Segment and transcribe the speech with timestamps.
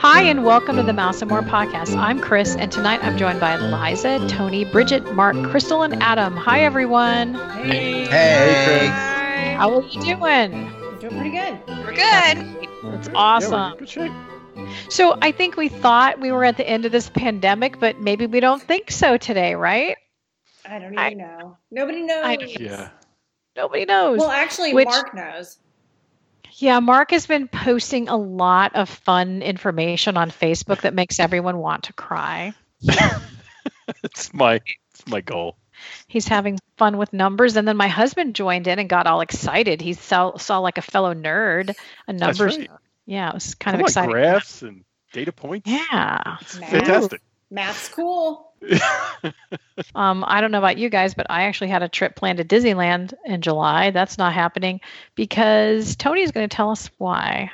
[0.00, 1.96] Hi, and welcome to the Mouse and More podcast.
[1.96, 6.36] I'm Chris, and tonight I'm joined by Liza, Tony, Bridget, Mark, Crystal, and Adam.
[6.36, 7.34] Hi, everyone.
[7.62, 8.06] Hey.
[8.06, 8.86] Hey.
[8.88, 9.54] Hi.
[9.56, 10.18] How are you doing?
[10.80, 11.60] We're doing pretty good.
[11.68, 12.68] We're good.
[12.92, 13.72] That's Yeah, awesome.
[13.74, 14.12] we're good shape.
[14.88, 18.26] So I think we thought we were at the end of this pandemic, but maybe
[18.26, 19.96] we don't think so today, right?
[20.68, 21.56] I don't even I- know.
[21.70, 22.24] Nobody knows.
[22.24, 22.88] I- Yeah.
[23.54, 24.18] Nobody knows.
[24.18, 25.58] Well, actually, Which- Mark knows.
[26.58, 31.58] Yeah, Mark has been posting a lot of fun information on Facebook that makes everyone
[31.58, 32.52] want to cry.
[34.02, 34.60] it's my
[34.92, 35.56] it's my goal.
[36.08, 39.80] He's having fun with numbers, and then my husband joined in and got all excited.
[39.80, 42.58] He saw saw like a fellow nerd, a That's numbers.
[42.58, 42.70] right.
[43.06, 44.10] Yeah, it was kind Come of on, exciting.
[44.10, 45.70] graphs and data points.
[45.70, 46.36] Yeah.
[46.40, 46.70] It's Math.
[46.70, 47.22] fantastic.
[47.50, 48.47] Math's cool.
[49.94, 52.44] Um, I don't know about you guys, but I actually had a trip planned to
[52.44, 53.90] Disneyland in July.
[53.90, 54.80] That's not happening
[55.14, 57.52] because Tony is going to tell us why.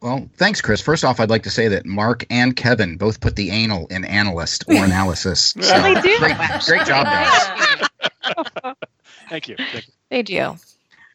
[0.00, 0.80] Well, thanks, Chris.
[0.80, 4.04] First off, I'd like to say that Mark and Kevin both put the anal in
[4.04, 5.54] analyst or analysis.
[5.60, 6.18] So They do.
[6.18, 7.88] Great, great job, guys.
[9.28, 9.56] Thank you.
[9.56, 9.92] Thank you.
[10.10, 10.56] They do.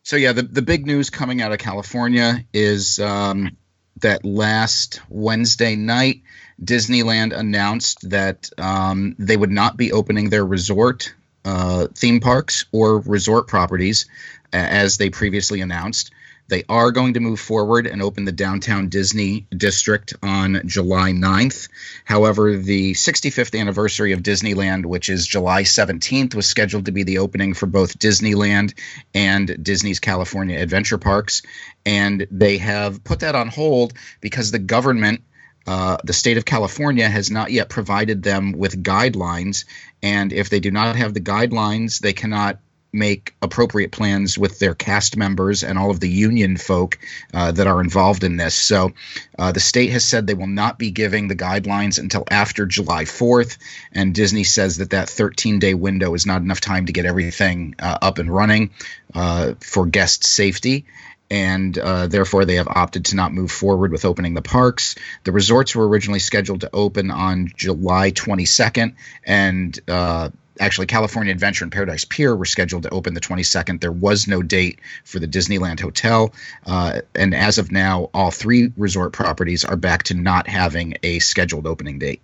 [0.03, 3.57] So yeah, the the big news coming out of California is um,
[4.01, 6.21] that last Wednesday night,
[6.63, 12.99] Disneyland announced that um, they would not be opening their resort uh, theme parks or
[12.99, 14.07] resort properties
[14.51, 16.11] as they previously announced.
[16.47, 21.69] They are going to move forward and open the downtown Disney district on July 9th.
[22.03, 27.17] However, the 65th anniversary of Disneyland, which is July 17th, was scheduled to be the
[27.17, 28.77] opening for both Disneyland
[29.15, 31.41] and Disney's California Adventure Parks.
[31.83, 35.23] And they have put that on hold because the government,
[35.67, 39.65] uh, the state of California, has not yet provided them with guidelines.
[40.01, 42.59] And if they do not have the guidelines, they cannot
[42.95, 46.97] make appropriate plans with their cast members and all of the union folk
[47.33, 48.55] uh, that are involved in this.
[48.55, 48.93] So
[49.37, 53.03] uh, the state has said they will not be giving the guidelines until after July
[53.03, 53.57] 4th.
[53.91, 57.75] And Disney says that that 13 day window is not enough time to get everything
[57.79, 58.71] uh, up and running
[59.13, 60.85] uh, for guest safety.
[61.29, 64.95] And uh, therefore, they have opted to not move forward with opening the parks.
[65.23, 68.93] The resorts were originally scheduled to open on July 22nd,
[69.25, 73.81] and uh, actually California Adventure and Paradise Pier were scheduled to open the 22nd.
[73.81, 76.33] There was no date for the Disneyland Hotel,
[76.65, 81.19] uh, and as of now, all three resort properties are back to not having a
[81.19, 82.21] scheduled opening date.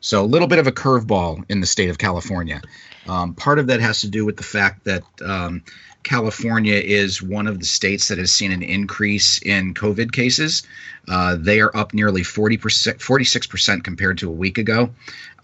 [0.00, 2.62] So a little bit of a curveball in the state of California.
[3.08, 5.62] Um, part of that has to do with the fact that um,
[6.02, 10.62] California is one of the states that has seen an increase in COVID cases.
[11.08, 12.58] Uh, they are up nearly 40%,
[12.98, 14.90] 46% compared to a week ago.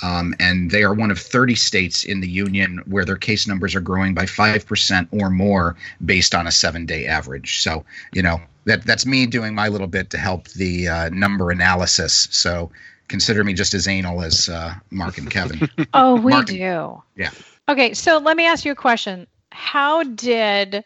[0.03, 3.75] Um, and they are one of 30 states in the union where their case numbers
[3.75, 7.60] are growing by 5% or more based on a seven day average.
[7.60, 11.50] So, you know, that, that's me doing my little bit to help the uh, number
[11.50, 12.28] analysis.
[12.31, 12.71] So
[13.09, 15.69] consider me just as anal as uh, Mark and Kevin.
[15.94, 17.03] Oh, we Mark- do.
[17.16, 17.31] Yeah.
[17.69, 19.26] Okay, so let me ask you a question.
[19.54, 20.84] How did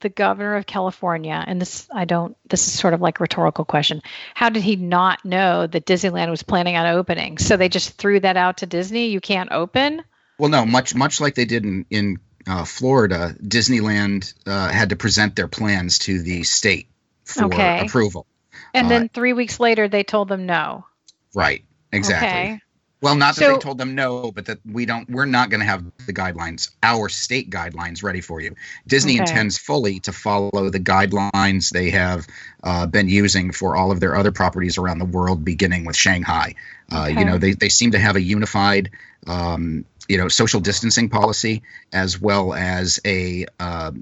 [0.00, 3.64] the governor of California, and this I don't this is sort of like a rhetorical
[3.64, 4.02] question.
[4.34, 7.38] How did he not know that Disneyland was planning on opening?
[7.38, 10.02] So they just threw that out to Disney, you can't open?
[10.38, 14.96] Well, no, much much like they did in in uh, Florida, Disneyland uh, had to
[14.96, 16.88] present their plans to the state
[17.24, 17.78] for Okay.
[17.78, 18.26] approval.
[18.74, 20.86] And Uh, then 3 weeks later they told them no.
[21.34, 21.64] Right.
[21.92, 22.28] Exactly.
[22.38, 22.60] Okay.
[23.02, 25.08] Well, not that So- they told them no, but that we don't.
[25.08, 28.54] We're not going to have the guidelines, our state guidelines, ready for you.
[28.86, 29.22] Disney Okay.
[29.22, 32.26] intends fully to follow the guidelines they have
[32.62, 36.54] uh, been using for all of their other properties around the world, beginning with Shanghai.
[36.92, 37.18] Uh, Okay.
[37.20, 38.90] You know, they they seem to have a unified,
[39.26, 41.62] um, you know, social distancing policy
[41.92, 43.92] as well as a uh,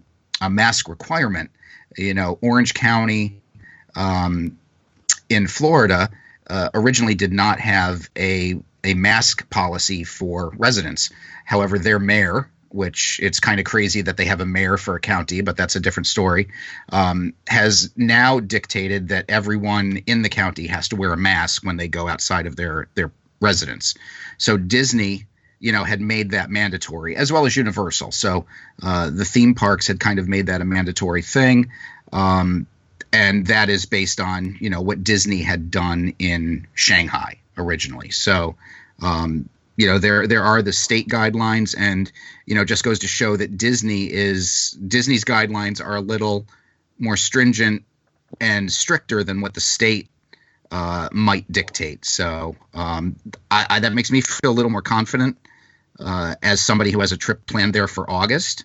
[0.41, 1.51] a mask requirement.
[1.97, 3.41] You know, Orange County
[3.95, 4.59] um,
[5.29, 6.11] in Florida
[6.49, 8.59] uh, originally did not have a
[8.89, 11.11] a mask policy for residents.
[11.45, 15.01] However, their mayor, which it's kind of crazy that they have a mayor for a
[15.01, 16.49] county, but that's a different story,
[16.91, 21.77] um, has now dictated that everyone in the county has to wear a mask when
[21.77, 23.95] they go outside of their their residence.
[24.39, 25.27] So Disney,
[25.61, 28.13] you know, had made that mandatory, as well as Universal.
[28.13, 28.47] So
[28.83, 31.71] uh, the theme parks had kind of made that a mandatory thing.
[32.11, 32.67] Um,
[33.13, 38.11] and that is based on you know what Disney had done in Shanghai originally.
[38.11, 38.57] So,
[39.03, 42.11] um, you know there there are the state guidelines, and
[42.47, 46.47] you know just goes to show that Disney is Disney's guidelines are a little
[46.99, 47.85] more stringent
[48.41, 50.09] and stricter than what the state
[50.71, 52.05] uh, might dictate.
[52.05, 53.17] So um,
[53.51, 55.39] I, I, that makes me feel a little more confident
[55.99, 58.65] uh, as somebody who has a trip planned there for August.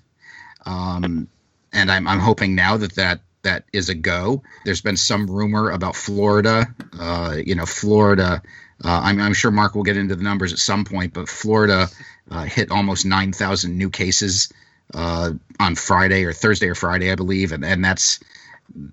[0.66, 1.28] Um,
[1.72, 4.42] and I'm, I'm hoping now that that that is a go.
[4.66, 6.74] There's been some rumor about Florida.
[6.98, 8.42] Uh, you know, Florida.
[8.84, 11.88] Uh, I'm, I'm sure Mark will get into the numbers at some point, but Florida
[12.32, 14.52] uh, hit almost 9,000 new cases
[14.94, 18.20] uh, on Friday or Thursday or Friday, I believe, and and that's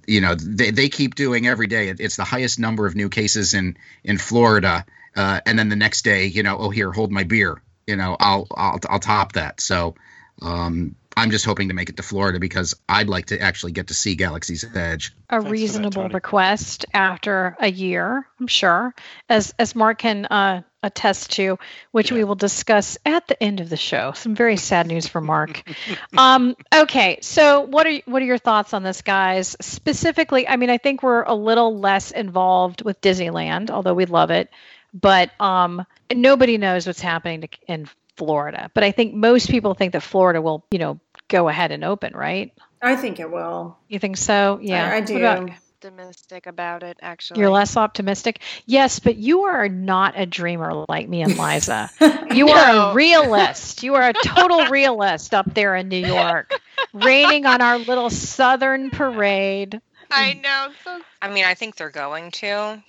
[0.07, 1.89] you know they, they keep doing every day.
[1.89, 4.85] It's the highest number of new cases in in Florida,
[5.17, 7.61] uh, and then the next day, you know, oh here, hold my beer.
[7.87, 9.61] You know, I'll I'll I'll top that.
[9.61, 9.95] So
[10.43, 13.89] um, I'm just hoping to make it to Florida because I'd like to actually get
[13.89, 15.15] to see Galaxy's Edge.
[15.29, 16.15] A for that, reasonable Tony.
[16.15, 18.95] request after a year, I'm sure,
[19.29, 21.59] as as Mark can uh, attest to,
[21.91, 24.13] which we will discuss at the end of the show.
[24.13, 25.63] Some very sad news for Mark.
[26.17, 29.59] um, okay, so what are what are your thoughts on this, guys?
[29.61, 34.31] Specifically, I mean, I think we're a little less involved with Disneyland, although we love
[34.31, 34.49] it,
[34.95, 37.91] but um, nobody knows what's happening to, in
[38.21, 38.71] Florida.
[38.75, 41.01] But I think most people think that Florida will, you know,
[41.31, 42.53] go ahead and open, right?
[42.83, 43.79] I think it will.
[43.89, 44.59] You think so?
[44.63, 45.17] Yeah, I, I What do.
[45.19, 45.51] about-
[45.83, 47.41] Optimistic about it, actually.
[47.41, 48.41] you're less optimistic.
[48.67, 51.89] Yes, but you are not a dreamer like me and Liza.
[52.35, 53.83] You are a realist.
[53.83, 56.53] You are a total realist up there in New York,
[56.93, 59.81] raining on our little Southern parade.
[60.11, 60.69] I know.
[60.85, 62.83] So I mean, I think they're going to,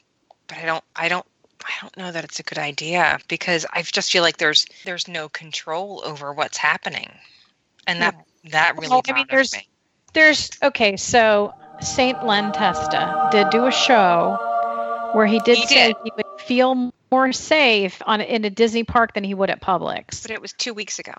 [0.47, 0.83] but I don't.
[0.93, 1.25] I don't.
[1.63, 5.07] I don't know that it's a good idea because I just feel like there's there's
[5.07, 7.09] no control over what's happening,
[7.87, 8.15] and that
[8.49, 9.67] that really Well, I mean, there's- me.
[10.13, 14.37] There's okay, so Saint Len Testa did do a show
[15.13, 15.95] where he did He say did.
[16.03, 20.21] he would feel more safe on in a Disney park than he would at Publix.
[20.21, 21.13] But it was two weeks ago.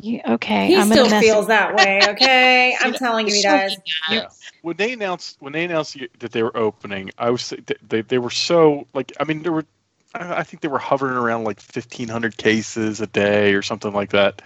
[0.00, 2.74] You- okay, He I'm still gonna feels that way, okay?
[2.80, 3.76] I'm telling you he does.
[4.08, 4.28] Yeah.
[4.62, 8.18] When they announced when they announced that they were opening, I was they they, they
[8.18, 9.66] were so like I mean there were
[10.14, 13.92] I I think they were hovering around like fifteen hundred cases a day or something
[13.92, 14.40] like that,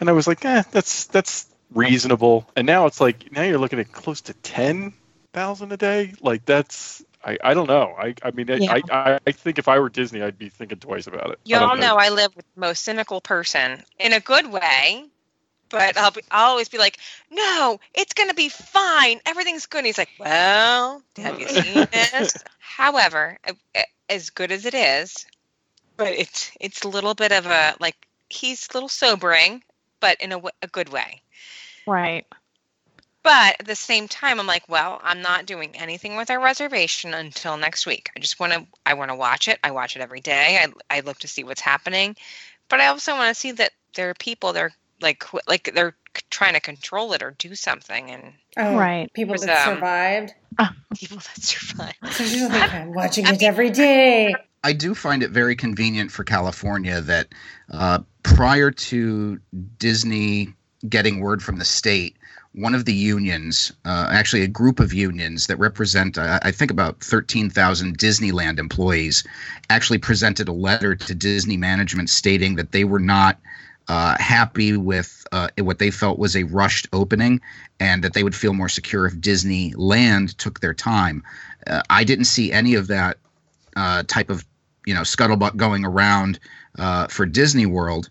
[0.00, 2.48] and I was like, eh, that's that's reasonable.
[2.56, 4.92] And now it's like now you're looking at close to ten
[5.32, 6.12] thousand a day.
[6.20, 7.94] Like that's I, I don't know.
[7.98, 8.80] I I mean I, Yeah.
[8.90, 11.40] I, I think if I were Disney, I'd be thinking twice about it.
[11.44, 15.04] Y'all don't know I live with the most cynical person in a good way,
[15.68, 16.98] but I'll be, I'll always be like,
[17.30, 19.20] no, it's gonna be fine.
[19.26, 19.78] Everything's good.
[19.78, 22.34] And he's like, well, have you seen this?
[22.58, 23.38] However,
[24.08, 25.26] as good as it is,
[25.96, 27.96] but it's it's a little bit of a like
[28.30, 29.62] he's a little sobering,
[30.00, 31.22] but in a, w- a good way.
[31.86, 32.26] right.
[33.22, 37.12] But at the same time, I'm like, well, I'm not doing anything with our reservation
[37.14, 38.10] until next week.
[38.16, 39.58] I just want to, I want to watch it.
[39.62, 40.58] I watch it every day.
[40.62, 42.16] I, I look to see what's happening,
[42.68, 44.72] but I also want to see that there are people that are
[45.02, 45.96] like, like they're
[46.30, 49.12] trying to control it or do something, and Oh, Right.
[49.12, 50.34] People Was, that um, survived.
[50.96, 51.94] people that survive.
[52.10, 54.34] So like, I'm watching it every day.
[54.64, 57.28] I do find it very convenient for California that
[57.72, 59.40] uh, prior to
[59.78, 60.54] Disney
[60.88, 62.16] getting word from the state,
[62.52, 66.70] one of the unions, uh, actually a group of unions that represent, uh, I think,
[66.70, 69.22] about 13,000 Disneyland employees,
[69.70, 73.38] actually presented a letter to Disney management stating that they were not
[73.86, 77.40] uh, happy with uh, what they felt was a rushed opening
[77.80, 81.22] and that they would feel more secure if Disneyland took their time.
[81.66, 83.18] Uh, I didn't see any of that
[83.78, 84.44] uh, type of
[84.86, 86.40] you know scuttlebutt going around
[86.78, 88.10] uh, for Disney World,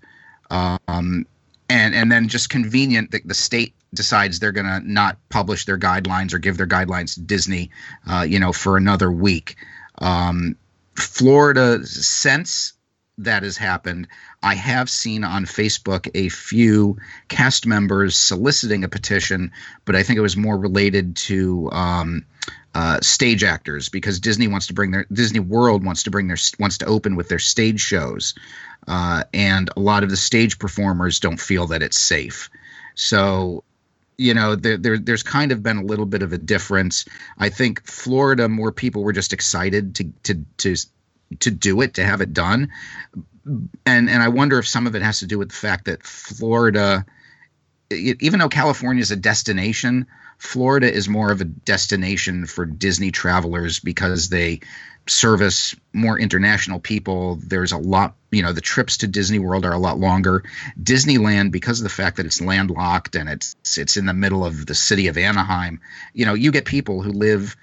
[0.50, 1.26] um,
[1.70, 5.78] and and then just convenient that the state decides they're going to not publish their
[5.78, 7.70] guidelines or give their guidelines to Disney,
[8.10, 9.56] uh, you know, for another week.
[10.00, 10.56] Um,
[10.96, 12.74] Florida, since
[13.20, 14.08] that has happened,
[14.44, 16.98] I have seen on Facebook a few
[17.28, 19.52] cast members soliciting a petition,
[19.86, 21.70] but I think it was more related to.
[21.72, 22.26] Um,
[22.76, 26.38] uh, stage actors because Disney wants to bring their Disney World wants to bring their
[26.60, 28.36] wants to open with their stage shows,
[28.88, 32.52] uh, and a lot of the stage performers don't feel that it's safe.
[32.94, 33.64] So,
[34.18, 37.06] you know, there, there there's kind of been a little bit of a difference.
[37.38, 40.76] I think Florida, more people were just excited to to to
[41.40, 42.72] to do it to have it done,
[43.86, 46.04] and and I wonder if some of it has to do with the fact that
[46.04, 47.06] Florida,
[47.92, 50.08] even though California is a destination,
[50.38, 54.60] Florida is more of a destination for Disney travelers because they
[55.08, 57.36] service more international people.
[57.38, 60.44] There's a lot, you know, the trips to Disney World are a lot longer.
[60.82, 64.66] Disneyland, because of the fact that it's landlocked and it's it's in the middle of
[64.66, 65.80] the city of Anaheim,
[66.14, 67.56] you know, you get people who live,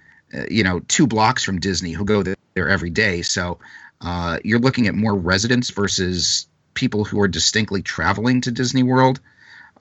[0.51, 3.23] you know, two blocks from Disney who go there, there every day.
[3.23, 3.59] So
[4.01, 9.21] uh, you're looking at more residents versus people who are distinctly traveling to Disney World.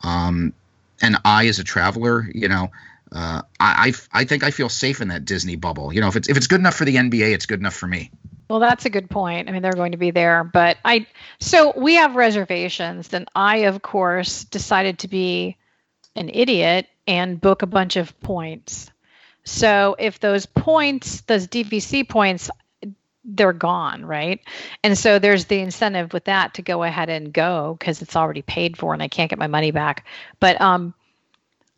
[0.03, 0.53] Um,
[1.01, 2.72] and I, as a traveler, you know,
[3.12, 5.93] uh, I, I I think I feel safe in that Disney bubble.
[5.93, 7.88] You know, if it's if it's good enough for the NBA, it's good enough for
[7.88, 8.10] me.
[8.50, 9.50] Well, that's a good point.
[9.50, 11.05] I mean, they're going to be there, but I
[11.39, 13.10] so we have reservations.
[13.10, 15.57] Then I, of course, decided to be
[16.15, 18.89] an idiot and book a bunch of points.
[19.43, 22.50] So if those points, those DVC points,
[23.25, 24.41] they're gone, right?
[24.83, 28.41] And so there's the incentive with that to go ahead and go because it's already
[28.41, 30.05] paid for and I can't get my money back.
[30.39, 30.93] But um,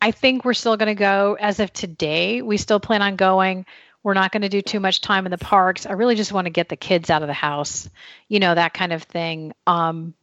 [0.02, 2.42] I think we're still going to go as of today.
[2.42, 3.66] We still plan on going.
[4.02, 5.86] We're not going to do too much time in the parks.
[5.86, 7.88] I really just want to get the kids out of the house,
[8.28, 9.52] you know, that kind of thing.
[9.66, 10.14] Um,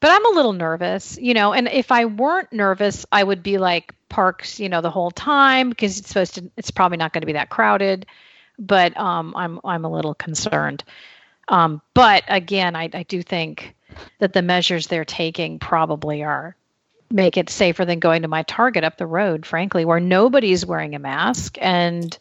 [0.00, 3.58] but I'm a little nervous, you know, and if I weren't nervous, I would be
[3.58, 7.22] like parks, you know, the whole time because it's supposed to, it's probably not going
[7.22, 8.06] to be that crowded
[8.58, 10.84] but um, I'm I'm a little concerned.
[11.48, 13.74] Um, but again, I, I do think
[14.18, 16.56] that the measures they're taking probably are
[17.10, 20.94] make it safer than going to my Target up the road, frankly, where nobody's wearing
[20.94, 22.16] a mask and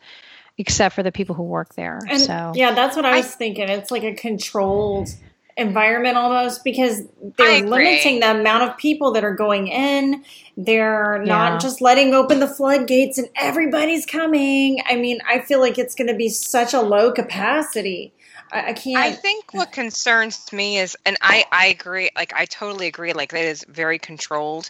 [0.57, 2.00] except for the people who work there.
[2.07, 3.69] And so yeah, that's what I was thinking.
[3.69, 5.09] It's like a controlled
[5.55, 7.03] environment almost because
[7.38, 10.24] they're limiting the amount of people that are going in.
[10.57, 11.57] They're not Yeah.
[11.60, 14.81] just letting open the floodgates and everybody's coming.
[14.88, 18.13] I mean, I feel like it's going to be such a low capacity.
[18.51, 18.98] I, I can't.
[18.98, 23.31] I think what concerns me is, and I, I agree, like, I totally agree, like,
[23.31, 24.69] that is very controlled,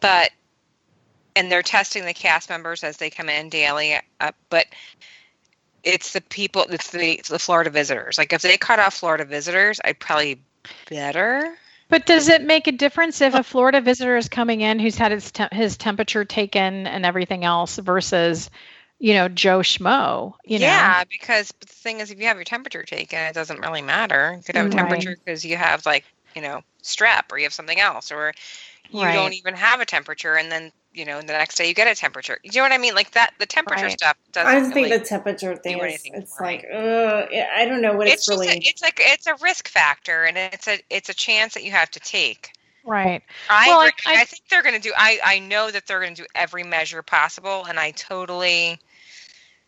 [0.00, 0.30] but,
[1.36, 4.66] and they're testing the cast members as they come in daily, uh, but
[5.84, 8.18] it's the people, it's the, it's the Florida visitors.
[8.18, 10.40] Like, if they cut off Florida visitors, I'd probably
[10.88, 11.56] better.
[11.90, 15.12] But does it make a difference if a Florida visitor is coming in who's had
[15.12, 18.50] his te- his temperature taken and everything else versus,
[18.98, 20.34] you know, Joe Schmo?
[20.44, 23.60] You know, yeah, because the thing is, if you have your temperature taken, it doesn't
[23.60, 24.34] really matter.
[24.36, 26.04] You could have a temperature because you have like
[26.34, 28.34] you know strep or you have something else, or
[28.90, 29.12] you Right.
[29.12, 31.86] don't even have a temperature, and then you know and the next day you get
[31.86, 32.38] a temperature.
[32.42, 32.94] You know what I mean?
[32.94, 33.92] Like that, the temperature Right.
[33.92, 34.54] stuff doesn't.
[34.54, 37.26] I just think really, the temperature thing is it's like uh,
[37.56, 40.36] I don't know what it's it's, really a, it's like it's a risk factor, and
[40.36, 42.50] it's a it's a chance that you have to take.
[42.84, 43.22] right.
[43.48, 43.92] I Well, I-.
[44.06, 44.92] I, I- think they're going to do.
[44.96, 48.78] I I know that they're going to do every measure possible, and I totally.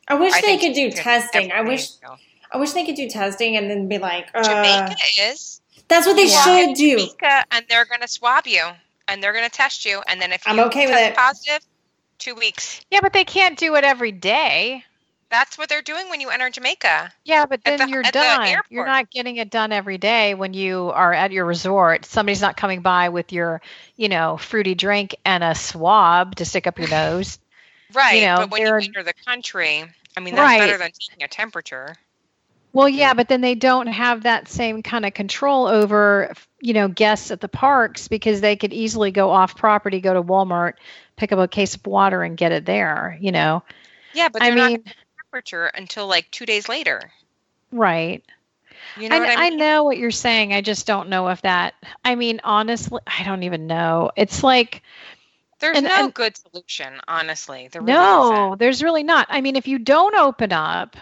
[0.09, 1.53] I wish I they could do testing.
[1.53, 2.17] I wish you know.
[2.53, 5.61] I wish they could do testing and then be like, uh, Jamaica is.
[5.89, 6.91] that's what they walk should do.
[6.99, 8.63] Jamaica, and they're going to swab you,
[9.11, 11.17] and they're going to test you, and then if I'm you okay with it.
[11.17, 11.61] positive,
[12.19, 12.81] two weeks.
[12.91, 14.85] Yeah, but they can't do it every day.
[15.31, 17.13] That's what they're doing when you enter Jamaica.
[17.25, 18.57] Yeah, but then the- you're at the done.
[18.69, 22.05] You're not getting it done every day when you are at your resort.
[22.05, 23.61] Somebody's not coming by with your,
[23.97, 27.39] you know, fruity drink and a swab to stick up your nose.
[27.93, 28.21] Right.
[28.21, 29.85] You know, but when you they're- enter the country,
[30.17, 30.59] I mean, that's Right.
[30.61, 31.97] better than taking a temperature.
[32.73, 36.87] Well, yeah, but then they don't have that same kind of control over, you know,
[36.89, 40.75] guests at the parks because they could easily go off property, go to Walmart,
[41.17, 43.65] pick up a case of water and get it there, you know.
[44.15, 44.85] Yeah, but I mean,
[45.25, 47.11] temperature until like two days later.
[47.73, 48.23] right.
[48.99, 50.53] You know I, I I know what you're saying.
[50.53, 51.75] I just don't know if that.
[52.05, 54.11] I mean, honestly, I don't even know.
[54.17, 54.83] It's like
[55.61, 57.69] There's and- no and- good solution, honestly.
[57.71, 58.59] There really no, isn't.
[58.59, 59.27] there's really not.
[59.31, 60.97] I mean, if you don't open up,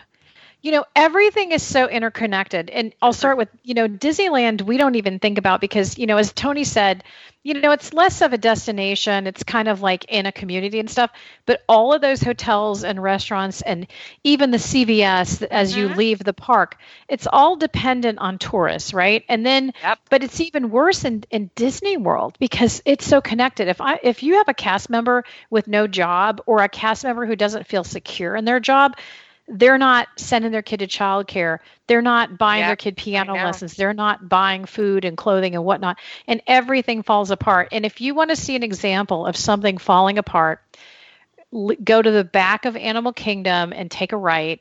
[0.63, 2.69] you know, everything is so interconnected.
[2.71, 6.17] And I'll start with, you know, Disneyland, we don't even think about because, you know,
[6.17, 7.05] as Tony said,
[7.45, 9.27] you know, it's less of a destination.
[9.27, 11.11] It's kind of like in a community and stuff.
[11.47, 13.87] But all of those hotels and restaurants and
[14.25, 15.97] even the CVS as you Mhm.
[15.97, 16.77] leave the park,
[17.09, 19.25] it's all dependent on tourists, right?
[19.29, 19.99] And then Yep.
[20.11, 23.69] but it's even worse in, in Disney World because it's so connected.
[23.69, 27.27] If I if you have a cast member with no job or a cast member
[27.27, 28.97] who doesn't feel secure in their job,
[29.49, 31.59] they're not sending their kid to childcare.
[31.87, 33.75] They're not buying their kid piano lessons.
[33.75, 35.99] They're not buying food and clothing and whatnot.
[36.27, 37.69] And everything falls apart.
[37.73, 40.61] And if you want to see an example of something falling apart,
[41.53, 44.61] l- go to the back of Animal Kingdom and take a right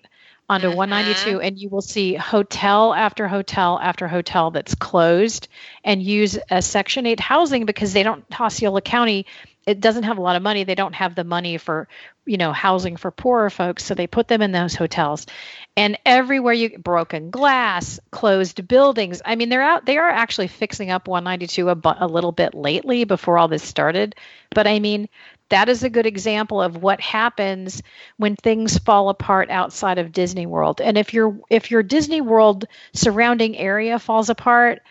[0.49, 0.75] onto Mhm.
[0.75, 5.49] 192 and you will see hotel after hotel after hotel that's closed
[5.83, 9.25] and use a section 8 housing because they don't Osceola County
[9.67, 10.63] it doesn't have a lot of money.
[10.63, 11.89] They don't have the money for
[12.25, 15.27] you know housing for poorer folks so they put them in those hotels.
[15.75, 19.21] And everywhere you broken glass closed buildings.
[19.25, 23.03] I mean they're out they are actually fixing up 192 a, a little bit lately
[23.03, 24.15] before all this started.
[24.51, 25.09] But i mean
[25.49, 27.81] that is a good example of what happens
[28.17, 30.81] when things fall apart outside of Disney World.
[30.81, 34.81] And if your if your Disney World surrounding area falls apart,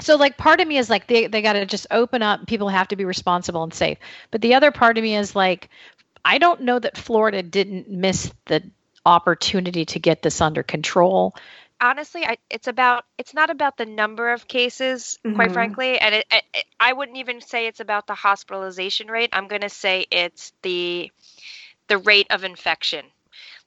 [0.00, 2.68] so like part of me is like they they got to just open up, people
[2.68, 3.98] have to be responsible and safe.
[4.30, 5.68] But the other part of me is like
[6.24, 8.62] I don't know that Florida didn't miss the
[9.06, 11.34] opportunity to get this under control.
[11.80, 15.52] honestly I, it's about it's not about the number of cases quite Mhm.
[15.52, 19.62] frankly and it, it- i wouldn't even say it's about the hospitalization rate i'm going
[19.62, 21.10] to say it's the
[21.86, 23.04] the rate of infection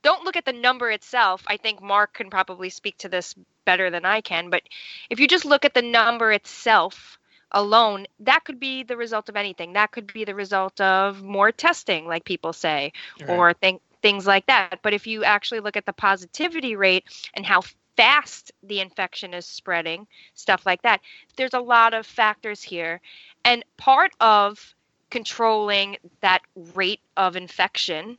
[0.03, 3.89] don't look at the number itself i think mark can probably speak to this better
[3.89, 4.63] than i can but
[5.09, 7.17] if you just look at the number itself
[7.53, 11.51] alone that could be the result of anything that could be the result of more
[11.51, 12.91] testing like people say
[13.27, 14.79] or think things like that.
[14.81, 17.61] But if you actually look at the positivity rate and how
[17.95, 21.01] fast the infection is spreading, stuff like that,
[21.37, 23.01] there's a lot of factors here.
[23.45, 24.75] And part of
[25.09, 26.41] controlling that
[26.73, 28.17] rate of infection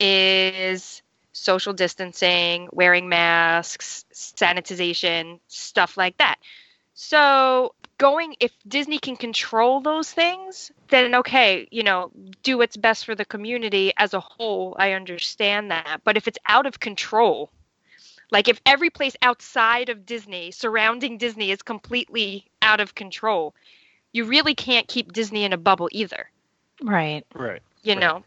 [0.00, 1.02] is
[1.38, 6.36] social distancing, wearing masks, sanitization, stuff like that.
[6.94, 12.10] So, going if Disney can control those things, then okay, you know,
[12.42, 14.76] do what's best for the community as a whole.
[14.78, 16.00] I understand that.
[16.04, 17.50] But if it's out of control,
[18.30, 23.54] like if every place outside of Disney, surrounding Disney, is completely out of control,
[24.12, 26.30] you really can't keep Disney in a bubble either.
[26.82, 27.24] Right.
[27.34, 27.62] Right.
[27.82, 28.00] You Right.
[28.00, 28.24] know,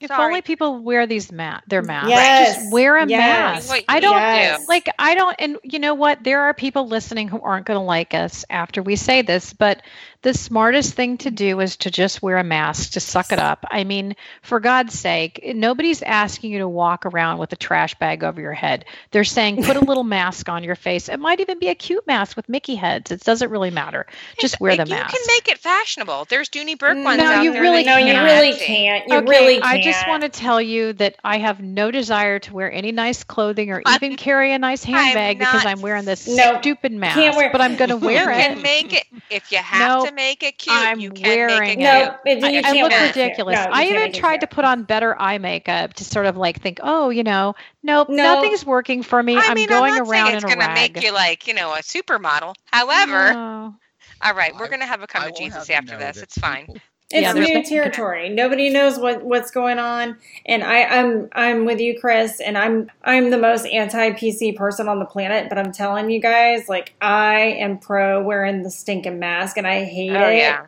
[0.00, 0.24] If Sorry.
[0.26, 2.10] only people wear these ma- their masks.
[2.10, 2.56] Yes.
[2.56, 3.18] Just wear a Yes.
[3.18, 3.68] mask.
[3.68, 4.68] What I don't Yes.
[4.68, 6.22] like I don't and you know what?
[6.22, 9.82] There are people listening who aren't going to like us after we say this, but
[10.22, 13.64] the smartest thing to do is to just wear a mask, to suck it up.
[13.70, 18.24] I mean, for God's sake, nobody's asking you to walk around with a trash bag
[18.24, 18.84] over your head.
[19.12, 21.08] They're saying put a little mask on your face.
[21.08, 23.12] It might even be a cute mask with Mickey heads.
[23.12, 24.06] It doesn't really matter.
[24.40, 25.12] Just wear the you mask.
[25.12, 26.26] You can make it fashionable.
[26.28, 27.62] There's Dooney Bourke ones no, out you there.
[27.62, 28.24] really that no, you can't.
[28.26, 29.04] really can't.
[29.08, 29.64] You okay, really can't.
[29.64, 33.22] I just want to tell you that I have no desire to wear any nice
[33.22, 37.14] clothing or even carry a nice handbag because not- I'm wearing this No, stupid mask.
[37.14, 38.36] can't wear- but I'm going to wear it.
[38.36, 40.74] You can make it if you have Nope, to make it cute.
[40.76, 41.82] I'm you can wearing make it it.
[41.82, 43.54] No, it, you I- I can't look wear ridiculous.
[43.56, 46.80] No, I even tried to put on better eye makeup to sort of like think,
[46.82, 48.34] oh, you know, nope, No.
[48.34, 49.36] nothing's working for me.
[49.36, 51.78] I I'm mean, going I'm not around it's gonna make you like you know a
[51.78, 52.54] supermodel.
[52.66, 53.74] However, No.
[54.22, 56.18] all right, we're gonna have a come I to Jesus after this.
[56.18, 56.80] It's fine.
[57.10, 58.28] It's Yeah, new territory.
[58.28, 62.38] Nobody knows what what's going on, and I, I'm I'm with you, Chris.
[62.40, 65.48] And I'm I'm the most anti PC person on the planet.
[65.48, 69.84] But I'm telling you guys, like I am pro wearing the stinking mask, and I
[69.84, 70.28] hate Oh it.
[70.28, 70.66] yeah,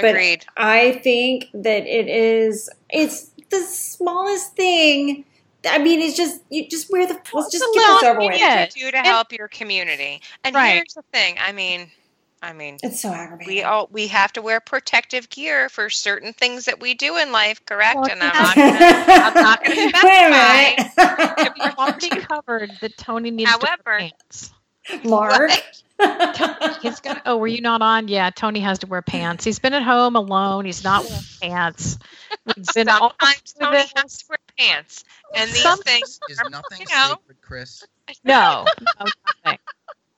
[0.00, 0.46] But agreed.
[0.56, 5.24] I think that it is it's the smallest thing.
[5.68, 8.42] I mean, it's just you just wear the let's just get this over with.
[8.50, 10.20] to do to help your community.
[10.44, 10.56] And Right.
[10.56, 11.36] here's the thing.
[11.40, 11.90] I mean,
[12.42, 13.54] I mean, It's so aggravating.
[13.54, 17.32] we all we have to wear protective gear for certain things that we do in
[17.32, 17.96] life, correct?
[17.96, 19.04] Well, and I'm not gonna.
[19.08, 21.44] I'm not gonna Wait specify.
[21.44, 24.52] a We've already covered that Tony needs to However- wear pants.
[24.90, 25.50] minute, Mark.
[26.80, 27.20] He's gonna.
[27.26, 28.08] Oh, were you not on?
[28.08, 29.44] Yeah, Tony has to wear pants.
[29.44, 30.64] He's been at home alone.
[30.64, 31.98] He's not wearing pants.
[32.56, 33.92] We've been all Sometimes through Tony this.
[33.96, 36.20] has to wear pants, and these Some- things.
[36.30, 37.84] Is are- nothing you know, sacred, Chris?
[38.24, 39.04] No, no
[39.44, 39.58] nothing.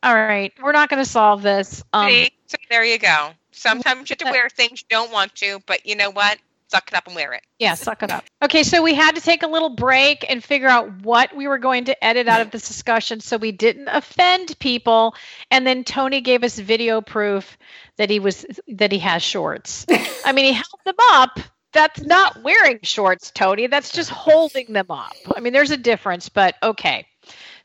[0.03, 1.83] All right, we're not going to solve this.
[1.93, 2.31] Um, See?
[2.47, 3.31] so there you go.
[3.53, 6.39] Sometimes you have to wear things you don't want to, but you know what?
[6.69, 7.43] Suck it up and wear it.
[7.59, 8.25] yeah, suck it up.
[8.43, 11.59] Okay, so we had to take a little break and figure out what we were
[11.59, 15.15] going to edit out of this discussion so we didn't offend people.
[15.51, 17.59] And then Tony gave us video proof
[17.99, 19.85] that he was that he has shorts.
[20.25, 21.39] I mean, he held them up.
[21.75, 23.67] That's not wearing shorts, Tony.
[23.67, 25.13] That's just holding them up.
[25.37, 27.07] I mean, there's a difference, but okay.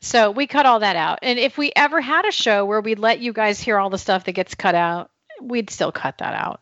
[0.00, 1.20] So we cut all that out.
[1.22, 3.98] And if we ever had a show where we let you guys hear all the
[3.98, 6.60] stuff that gets cut out, we'd still cut that out.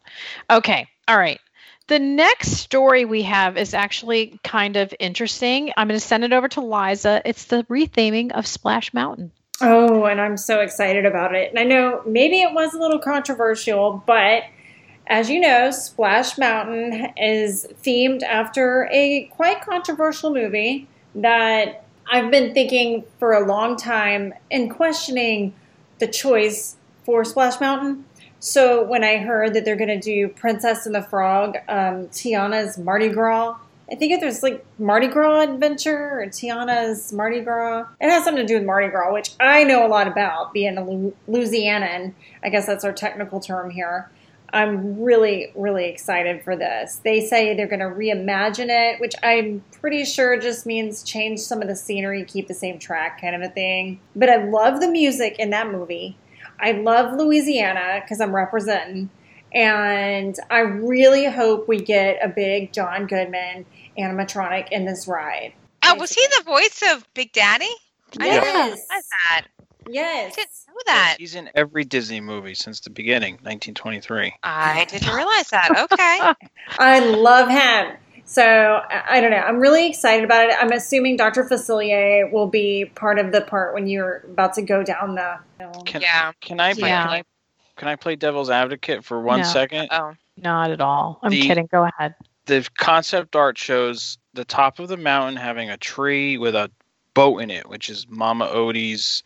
[0.51, 0.89] Okay.
[1.09, 1.41] All right.
[1.89, 5.73] The next story we have is actually kind of interesting.
[5.77, 7.23] I'm going to send it over to Liza.
[7.25, 9.31] It's the retheming of Splash Mountain.
[9.61, 11.51] Oh, and I'm so excited about it.
[11.51, 14.43] And I know maybe it was a little controversial, but
[15.07, 22.55] as you know, Splash Mountain is themed after a quite controversial movie that I've been
[22.55, 25.55] thinking for a long time and questioning
[25.99, 28.05] the choice for Splash Mountain.
[28.39, 32.79] So when I heard that they're going to do Princess and the Frog, um, Tiana's
[32.79, 33.57] Mardi Gras,
[33.91, 37.87] I think if there's like Mardi Gras Adventure or Tiana's Mardi Gras.
[38.01, 40.77] It has something to do with Mardi Gras, which I know a lot about, being
[40.77, 40.83] a
[41.31, 42.15] Louisianan.
[42.43, 44.11] I guess that's our technical term here.
[44.53, 47.01] I'm really, really excited for this.
[47.05, 51.63] They say they're going to reimagine it, which I'm pretty sure just means change some
[51.63, 54.01] of the scenery, keep the same track kind of a thing.
[54.15, 56.17] But I love the music in that movie.
[56.61, 59.11] I love Louisiana because I'm representing.
[59.53, 63.65] And I really hope we get a big John Goodman
[63.99, 65.53] animatronic in this ride.
[65.85, 67.69] Oh, was he the voice of Big Daddy?
[68.21, 68.55] I didn't Yes.
[68.55, 69.47] realize that.
[69.87, 70.35] I Yes.
[70.37, 71.17] didn't know that.
[71.19, 74.35] He's in every Disney movie since the beginning, 1923.
[74.43, 75.71] I didn't realize that.
[75.93, 76.49] Okay.
[76.79, 77.97] I love him.
[78.25, 79.37] So I I don't know.
[79.37, 80.57] I'm really excited about it.
[80.61, 81.45] I'm assuming Dr.
[81.45, 85.39] Facilier will be part of the part when you're about to go down the.
[85.85, 86.33] Can, yeah.
[86.41, 86.89] can I play?
[86.89, 87.03] Yeah.
[87.05, 87.23] Can I,
[87.77, 89.47] can I play devil's advocate for one No.
[89.47, 89.89] second?
[89.93, 90.15] Oh.
[90.37, 91.21] Not at all.
[91.23, 91.69] I'm The- kidding.
[91.71, 92.15] Go ahead.
[92.47, 96.71] The concept art shows the top of the mountain having a tree with a
[97.15, 99.23] boat in it, which is Mama Odie's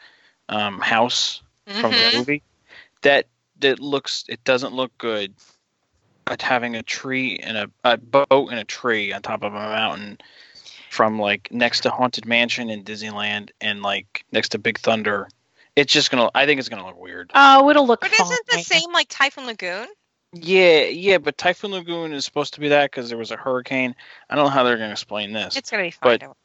[0.50, 1.42] um, house
[1.80, 2.18] from the Mhm.
[2.18, 2.42] movie.
[3.02, 3.26] That
[3.60, 4.24] that looks.
[4.28, 5.34] It doesn't look good.
[6.26, 9.58] But having a tree and a, a boat and a tree on top of a
[9.58, 10.18] mountain
[10.90, 15.28] from like next to Haunted Mansion in Disneyland and like next to Big Thunder.
[15.76, 16.30] It's just gonna.
[16.34, 17.30] I think it's gonna look weird.
[17.34, 18.26] Oh, it'll look But fine.
[18.26, 19.86] isn't the same like Typhoon Lagoon?
[20.32, 23.94] Yeah, yeah, but Typhoon Lagoon is supposed to be that because there was a hurricane.
[24.28, 25.56] I don't know how they're gonna explain this.
[25.56, 26.36] It's gonna be fun But-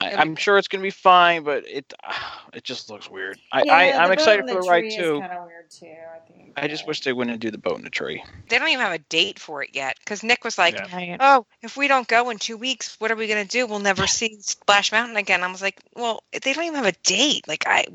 [0.00, 1.92] I, I'm sure it's gonna be fine, but it
[2.52, 3.38] it just looks weird.
[3.52, 5.20] I, yeah, I I'm excited for the tree ride is too.
[5.20, 5.86] Kind of weird too.
[5.86, 6.52] I think.
[6.56, 8.22] I just wish they wouldn't do the boat in the tree.
[8.48, 9.96] they don't even have a date for it yet.
[10.00, 11.16] Because Nick was like, Yeah.
[11.20, 13.66] "Oh, if we don't go in two weeks, what are we gonna do?
[13.66, 16.96] We'll never see Splash Mountain again." I was like, "Well, they don't even have a
[17.02, 17.46] date.
[17.48, 17.86] Like, I,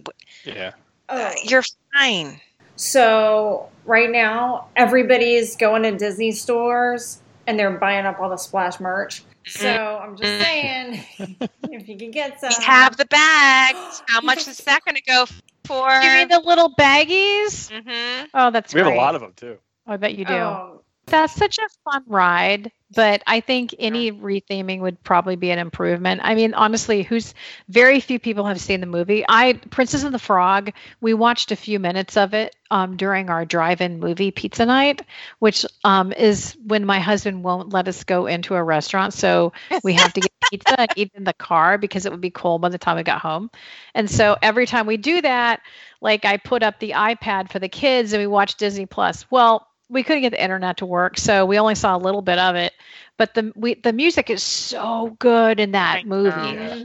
[0.43, 0.71] Yeah.
[1.09, 1.41] uh, Oh.
[1.43, 1.63] you're
[1.93, 2.39] fine."
[2.75, 8.79] So right now, everybody's going to Disney stores and they're buying up all the Splash
[8.79, 9.23] merch.
[9.47, 10.99] So I'm just saying,
[11.63, 14.01] if you can get some, We have the bags.
[14.07, 15.25] How much is that gonna go
[15.65, 15.91] for?
[15.91, 17.71] You mean the little baggies?
[17.71, 18.25] mm-hmm.
[18.33, 19.57] Oh, that's We have a lot of them too.
[19.85, 20.33] I bet you do.
[20.33, 25.59] Oh, That's such a fun ride, but I think any retheming would probably be an
[25.59, 26.21] improvement.
[26.23, 27.33] I mean, honestly, who's
[27.67, 29.25] very few people have seen the movie.
[29.27, 33.43] I Princess and the Frog, we watched a few minutes of it um, during our
[33.45, 35.01] drive-in movie pizza night,
[35.39, 39.51] which um, is when my husband won't let us go into a restaurant, so
[39.83, 42.61] we have to get pizza and eat in the car because it would be cold
[42.61, 43.51] by the time we got home.
[43.93, 45.61] And so every time we do that,
[46.01, 49.29] like I put up the iPad for the kids and we watch Disney Plus.
[49.29, 52.39] Well, we couldn't get the internet to work, so we only saw a little bit
[52.39, 52.73] of it.
[53.15, 56.29] But the we, the music is so good in that I movie.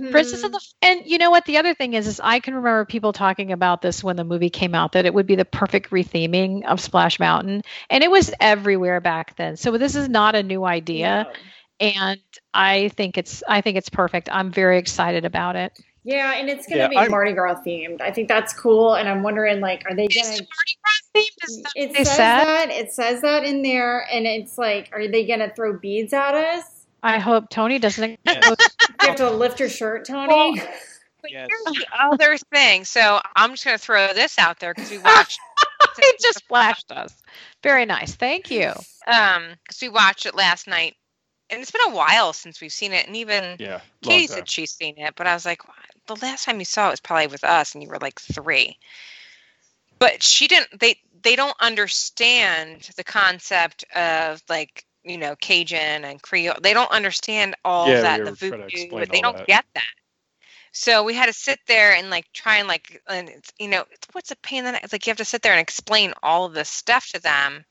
[0.01, 0.11] know.
[0.11, 2.85] Princess of the and you know what the other thing is is I can remember
[2.85, 5.91] people talking about this when the movie came out that it would be the perfect
[5.91, 9.57] retheming of Splash Mountain and it was everywhere back then.
[9.57, 11.33] So this is not a new idea
[11.81, 12.21] and
[12.53, 14.29] I think it's I think it's perfect.
[14.31, 15.79] I'm very excited about it.
[16.05, 18.01] Yeah, and it's gonna Yeah, be I'm- Mardi Gras themed.
[18.01, 20.29] I think that's cool, and I'm wondering, like, are they Is gonna?
[20.29, 20.99] Mardi Gras themed?
[20.99, 21.08] Is that-
[21.75, 22.17] It they says said?
[22.17, 22.71] that.
[22.71, 26.65] It says that in there, and it's like, are they gonna throw beads at us?
[27.03, 28.55] I hope Tony doesn't Yeah.
[29.03, 30.29] You have to lift your shirt, Tony.
[30.29, 30.53] Well,
[31.23, 31.49] But Yes.
[31.51, 32.85] here's the other thing.
[32.85, 35.39] So I'm just gonna throw this out there because we watched.
[36.01, 37.13] he just flashed us.
[37.63, 38.15] Very nice.
[38.15, 38.73] Thank you.
[39.07, 40.95] um, because we watched it last night,
[41.51, 43.81] and it's been a while since we've seen it, and even Yeah.
[44.03, 45.77] Katie said she's seen it, but I was like, "What?
[46.07, 48.79] the last time you saw it was probably with us, and you were like three.
[49.99, 50.79] But she didn't.
[50.79, 56.57] They they don't understand the concept of like you know Cajun and Creole.
[56.63, 58.69] They don't understand all Yeah, that we the were trying to voodoo.
[58.69, 59.47] explain They don't that.
[59.47, 59.85] get that.
[60.73, 63.85] So we had to sit there and like try and like and it's, you know
[63.91, 64.85] it's, what's a pain in the neck?
[64.85, 67.65] It's like you have to sit there and explain all of this stuff to them,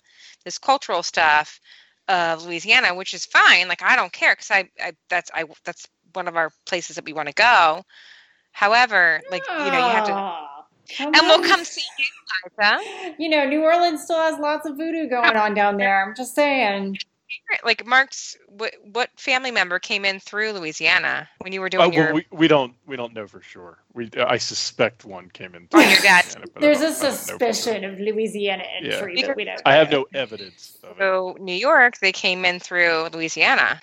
[0.45, 1.60] this cultural stuff
[2.07, 3.67] of Louisiana, which is fine.
[3.67, 7.05] Like I don't care because I, I that's I that's one of our places that
[7.05, 7.83] we want to go.
[8.51, 10.15] However, like you know you have to,
[10.91, 12.06] Aw, come and we'll come see you,
[12.60, 13.13] Liza.
[13.19, 16.04] You know, New Orleans still has lots of voodoo going on down there.
[16.06, 16.97] I'm just saying.
[17.63, 21.93] Like Mark's, what what family member came in through Louisiana when you were Oh, doing
[21.93, 22.06] your?
[22.06, 23.78] well, we, we don't we don't know for sure.
[23.93, 25.67] We I suspect one came in.
[25.73, 26.23] Oh, your dad.
[26.26, 27.17] Louisiana, but I There's don't- a I don't know for
[27.54, 27.91] suspicion sure.
[27.91, 28.93] of Louisiana Yeah.
[28.95, 29.62] entry, but we don't.
[29.65, 30.97] I have no evidence of it.
[31.00, 33.82] so New York, they came in through Louisiana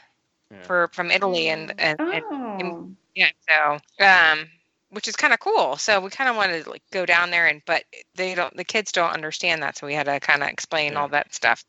[0.50, 0.62] Yeah.
[0.62, 2.90] for from Italy and and, and Oh.
[3.14, 4.48] Yeah, so um
[4.94, 5.76] which is kind of cool.
[5.76, 8.64] So we kind of wanted to like go down there and but they don't the
[8.64, 11.00] kids don't understand that so we had to kind of explain Yeah.
[11.00, 11.64] all that stuff,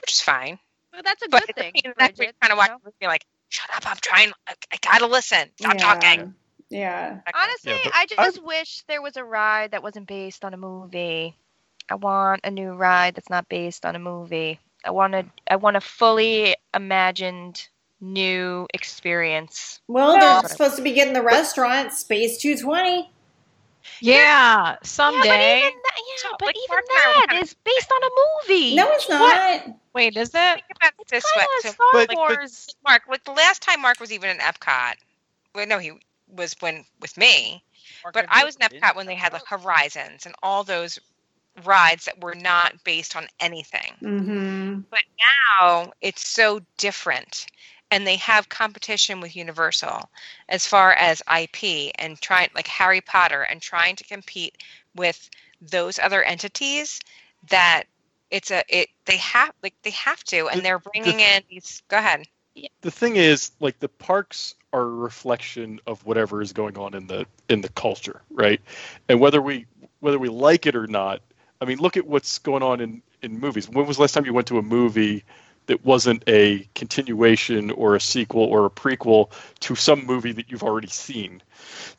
[0.00, 0.58] which is fine.
[0.92, 1.72] Well, that's a But good thing.
[1.98, 2.92] That's Bridget, kind of you know?
[3.00, 5.48] the like shut up, I'm trying I, I got to listen.
[5.58, 5.80] Stop yeah.
[5.80, 6.34] talking.
[6.68, 7.20] Yeah.
[7.34, 10.54] Honestly, Yeah, but I I- just wish there was a ride that wasn't based on
[10.54, 11.36] a movie.
[11.88, 14.60] I want a new ride that's not based on a movie.
[14.84, 15.26] I want to.
[15.48, 17.68] I want a fully imagined
[18.00, 19.80] new experience.
[19.88, 20.40] Well, Yeah.
[20.40, 23.10] they're supposed to be getting the restaurant Space 220.
[24.00, 25.62] Yeah, Yeah, someday.
[25.62, 27.54] but even that, yeah, So, but like, even Mark and I were that kinda- is
[27.64, 28.10] based on a
[28.48, 28.74] movie.
[28.74, 29.64] No, it's not.
[29.94, 30.32] Wait, is it?
[30.32, 31.42] Think about it this way.
[31.42, 32.68] Kinda So, Star But- but- Wars.
[32.86, 34.94] Mark, like the last time Mark was even in Epcot.
[35.54, 35.92] Well, no, he
[36.28, 37.64] was when with me.
[38.12, 40.98] But I was in Epcot when they had like Horizons and all those
[41.64, 43.94] rides that were not based on anything.
[44.02, 44.80] Mm-hmm.
[44.90, 47.46] But now it's so different.
[47.90, 50.08] And they have competition with Universal
[50.48, 54.56] as far as IP and trying like Harry Potter and trying to compete
[54.94, 55.28] with
[55.60, 57.00] those other entities
[57.48, 57.84] that
[58.30, 61.82] it's a it they have like they have to and The- they're bringing in these
[61.88, 62.26] go ahead.
[62.82, 67.06] the thing is like the parks are a reflection of whatever is going on in
[67.06, 68.60] the in the culture right?
[69.08, 69.66] And whether we
[70.00, 71.20] whether we like it or not
[71.60, 73.68] i mean look at what's going on in in movies.
[73.68, 75.24] When was the last time you went to a movie
[75.70, 79.30] that wasn't a continuation or a sequel or a prequel
[79.60, 81.42] to some movie that you've already seen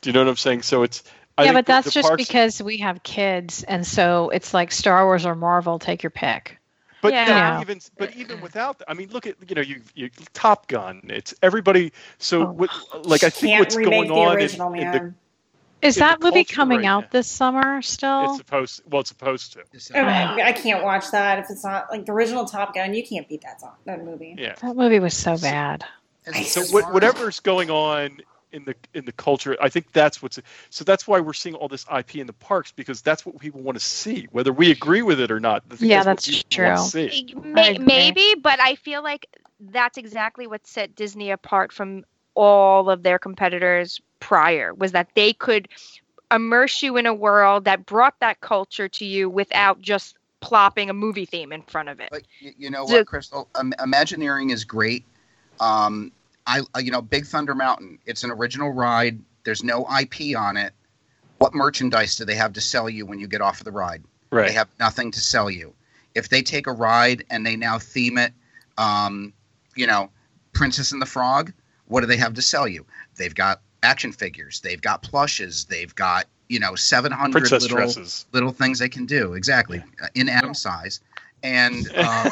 [0.00, 1.02] do you know what i'm saying so it's
[1.38, 4.52] I yeah, think but that's the just parks- because we have kids, and so it's
[4.54, 5.78] like Star Wars or Marvel.
[5.78, 6.58] Take your pick.
[7.00, 7.24] But Yeah.
[7.24, 11.02] no, even but even without, I mean, look at you know you, you Top Gun.
[11.08, 11.92] It's everybody.
[12.18, 12.52] So Oh.
[12.52, 12.70] what,
[13.06, 15.14] like I think Can't what's going the on in, original, in the man.
[15.82, 17.08] Is that movie coming right out now.
[17.10, 18.30] this summer still?
[18.30, 19.60] it's supposed well it's supposed to.
[19.60, 22.94] Okay, I can't watch that if it's not like the original Top Gun.
[22.94, 24.36] You can't beat that song, that movie.
[24.38, 24.54] Yeah.
[24.62, 25.84] that movie was so bad.
[26.44, 28.20] So what, whatever's going on
[28.52, 30.38] in the in the culture, I think that's what's
[30.70, 33.60] so that's why we're seeing all this IP in the parks because that's what people
[33.60, 35.64] want to see, whether we agree with it or not.
[35.80, 37.10] Yeah, what that's people want to true.
[37.10, 37.34] see.
[37.42, 39.26] May, maybe, but I feel like
[39.58, 45.32] that's exactly what set Disney apart from all of their competitors prior was that they
[45.32, 45.68] could
[46.30, 50.94] immerse you in a world that brought that culture to you without just plopping a
[50.94, 52.08] movie theme in front of it.
[52.10, 53.48] But you, you know The- what, Crystal?
[53.54, 55.04] Um, Imagineering is great.
[55.60, 56.12] Um,
[56.46, 57.98] I, I- you know, Big Thunder Mountain.
[58.06, 59.20] It's an original ride.
[59.44, 60.72] There's no IP on it.
[61.38, 64.02] What merchandise do they have to sell you when you get off of the ride?
[64.30, 64.48] Right.
[64.48, 65.74] They have nothing to sell you.
[66.14, 68.32] If they take a ride and they now theme it,
[68.78, 69.32] um,
[69.74, 70.10] you know,
[70.52, 71.52] Princess and the Frog,
[71.92, 72.84] what do they have to sell you?
[73.16, 74.60] They've got action figures.
[74.60, 75.66] They've got plushes.
[75.66, 78.26] They've got you know 700 Princess little dresses.
[78.32, 81.00] little things they can do exactly uh, in atom size
[81.42, 82.30] and um,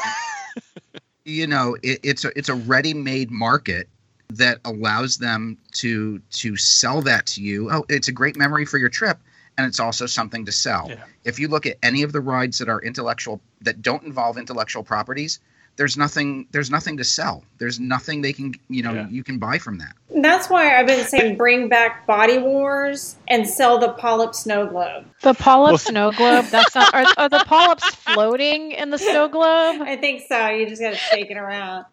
[1.25, 3.87] you know it, it's a it's a ready-made market
[4.29, 8.77] that allows them to to sell that to you oh it's a great memory for
[8.77, 9.17] your trip
[9.57, 11.03] and it's also something to sell Yeah.
[11.23, 14.83] if you look at any of the rides that are intellectual that don't involve intellectual
[14.83, 15.39] properties
[15.77, 19.07] there's nothing there's nothing to sell there's nothing they can you know Yeah.
[19.09, 23.47] you can buy from that that's why I've been saying bring back Body Wars and
[23.47, 25.05] sell the Polyp Snow Globe.
[25.21, 26.45] The polyp Well- snow globe.
[26.47, 26.93] That's not.
[26.93, 29.81] Are, are the polyps floating in the snow globe?
[29.81, 30.49] I think so.
[30.49, 31.85] You just got to shake it around.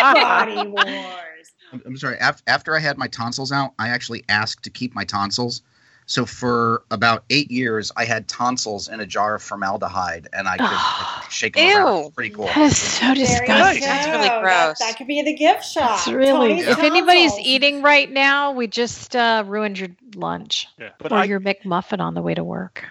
[0.00, 0.44] Ah.
[0.44, 1.52] Body Wars.
[1.72, 2.16] I'm, I'm sorry.
[2.20, 5.62] Af- after I had my tonsils out, I actually asked to keep my tonsils.
[6.08, 10.56] So for about eight years, I had tonsils in a jar of formaldehyde, and I
[10.56, 12.04] could, I shake them around.
[12.04, 12.10] Ew.
[12.12, 12.46] Pretty cool.
[12.46, 13.82] That is so disgusting.
[13.82, 14.78] That's really That- gross.
[14.78, 15.98] That, could be the gift shop.
[15.98, 16.48] It's really.
[16.50, 20.90] Tony's If anybody's eating right now, we just uh, ruined your lunch Yeah.
[20.98, 22.84] But or I, your McMuffin on the way to work.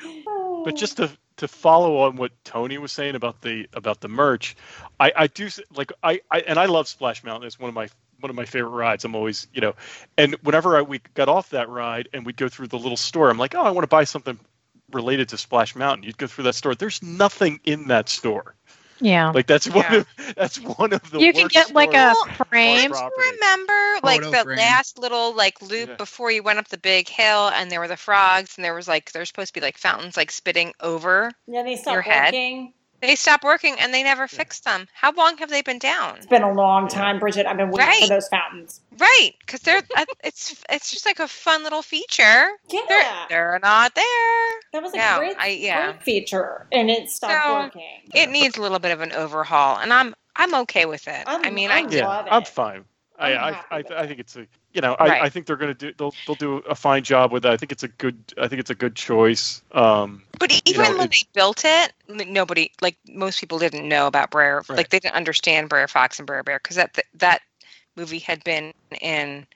[0.65, 4.55] but just to to follow on what Tony was saying about the about the merch,
[4.99, 7.47] I I do s- like I, I and I love Splash Mountain.
[7.47, 7.87] It's one of my
[8.19, 9.05] one of my favorite rides.
[9.05, 9.73] I'm always you know,
[10.17, 13.29] and whenever I, we got off that ride and we'd go through the little store,
[13.29, 14.39] I'm like, oh, I want to buy something
[14.91, 16.03] related to Splash Mountain.
[16.03, 16.75] You'd go through that store.
[16.75, 18.55] There's nothing in that store.
[19.01, 19.31] Yeah.
[19.31, 19.95] Like that's one Yeah.
[19.97, 22.15] of that's one of the You can get like a
[22.49, 22.91] frame.
[22.91, 23.73] Well, Don't remember
[24.03, 24.57] like Photo the frame.
[24.57, 25.95] last little like loop Yeah.
[25.95, 28.87] before you went up the big hill and there were the frogs and there was
[28.87, 32.25] like there's supposed to be like fountains like spitting over Yeah, they Your stopped head.
[32.33, 32.73] working.
[33.01, 34.35] They stopped working and they never hmm.
[34.35, 37.45] fixed them how long have they been down It's been a long time, Bridget.
[37.45, 38.81] I've been waiting for those fountains.
[38.97, 43.59] right because they're uh, it's it's just like a fun little feature Yeah, they're they're
[43.61, 44.05] not there
[44.73, 45.91] that was a no, great, I- yeah.
[45.93, 47.83] great feature, and it stopped So, working.
[48.13, 51.33] it needs a little bit of an overhaul and i'm i'm okay with it i
[51.35, 52.85] I'm- mean I'm i Yeah, Love I'm fine.
[53.17, 55.21] I, I'm I, I, think it's a you know Right.
[55.21, 57.53] I, I think they're gonna do they'll they'll do a fine job with that.
[57.53, 59.61] I think it's a good I think it's a good choice.
[59.71, 64.07] Um, But you even know, when they built it, nobody, like most people, didn't know
[64.07, 64.63] about Brer.
[64.67, 64.77] Right.
[64.77, 67.41] Like they didn't understand Brer Fox and Brer Bear because that that
[67.95, 69.47] movie had been in.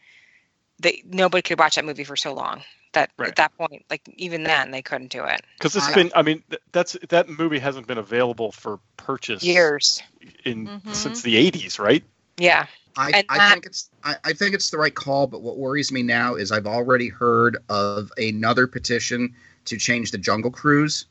[0.79, 3.29] They nobody could watch that movie for so long that Right.
[3.29, 5.41] at that point, like even then, they couldn't do it.
[5.57, 10.01] because it's been I mean th- that's that movie hasn't been available for purchase Years.
[10.45, 10.95] in Mhm.
[10.95, 12.03] since the 80s, right?
[12.37, 12.65] Yeah.
[12.97, 15.91] I, And I think it's I, I think it's the right call, but what worries
[15.91, 19.33] me now is I've already heard of another petition
[19.65, 21.05] to change the Jungle Cruise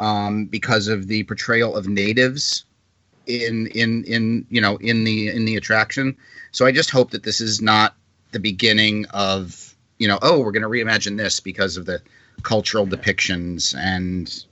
[0.00, 2.64] um, because of the portrayal of natives
[3.26, 6.16] in in in you know in the in the attraction.
[6.50, 7.94] So I just hope that this is not
[8.32, 12.02] the beginning of you know oh we're going to reimagine this because of the
[12.42, 14.44] cultural depictions and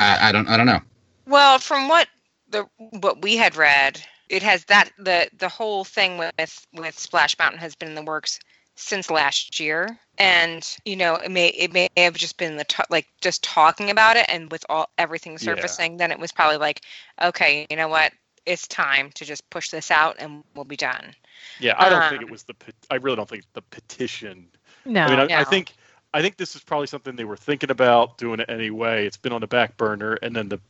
[0.00, 0.80] I, I don't I don't know.
[1.26, 2.08] Well, from what
[2.50, 7.38] the what we had read, it has that the the whole thing with with Splash
[7.38, 8.38] Mountain has been in the works
[8.76, 12.82] since last year, and you know it may it may have just been the t-
[12.90, 15.38] like just talking about it, and with all everything Yeah.
[15.38, 16.82] surfacing, then it was probably like,
[17.20, 18.12] okay, you know what,
[18.46, 21.14] it's time to just push this out, and we'll be done.
[21.60, 24.48] Yeah, I don't think Um, it was the pe- I really don't think the petition.
[24.84, 25.02] No.
[25.04, 25.72] I mean, I, I think
[26.14, 29.06] I think this is probably something they were thinking about doing it anyway.
[29.06, 30.60] It's been on the back burner, and then the,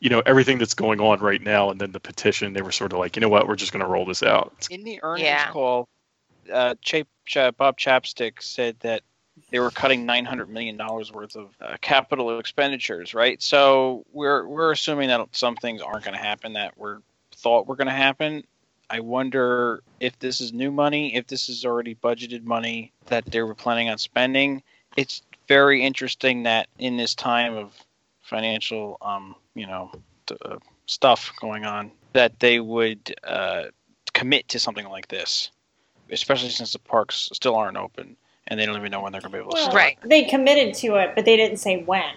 [0.00, 2.52] you know, everything that's going on right now, and then the petition.
[2.52, 4.66] They were sort of like, you know what, we're just going to roll this out.
[4.70, 5.50] In the earnings Yeah.
[5.50, 5.88] call,
[6.52, 9.02] uh, Chap- Cha- Bob Chapek said that
[9.50, 13.14] they were cutting nine hundred million dollars worth of uh, capital expenditures.
[13.14, 17.02] Right, so we're we're assuming that some things aren't going to happen that were
[17.36, 18.44] thought were going to happen.
[18.88, 23.40] I wonder if this is new money, if this is already budgeted money that they
[23.42, 24.62] were planning on spending.
[24.96, 27.72] It's very interesting that in this time of
[28.22, 29.90] financial, um, you know,
[30.44, 33.64] uh, stuff going on that they would uh,
[34.12, 35.50] commit to something like this,
[36.10, 38.16] especially since the parks still aren't open
[38.48, 39.76] and they don't even know when they're going to be able to Well, start.
[39.76, 39.98] Right.
[40.04, 42.14] They committed to it, but they didn't say when.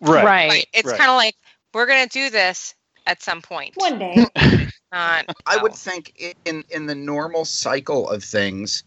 [0.00, 0.24] Right.
[0.24, 0.66] Right.
[0.72, 0.98] It's Right.
[0.98, 1.34] kind of like
[1.74, 2.74] we're going to do this
[3.06, 3.74] at some point.
[3.76, 4.24] One day.
[4.92, 8.84] Not, I would think in in the normal cycle of things,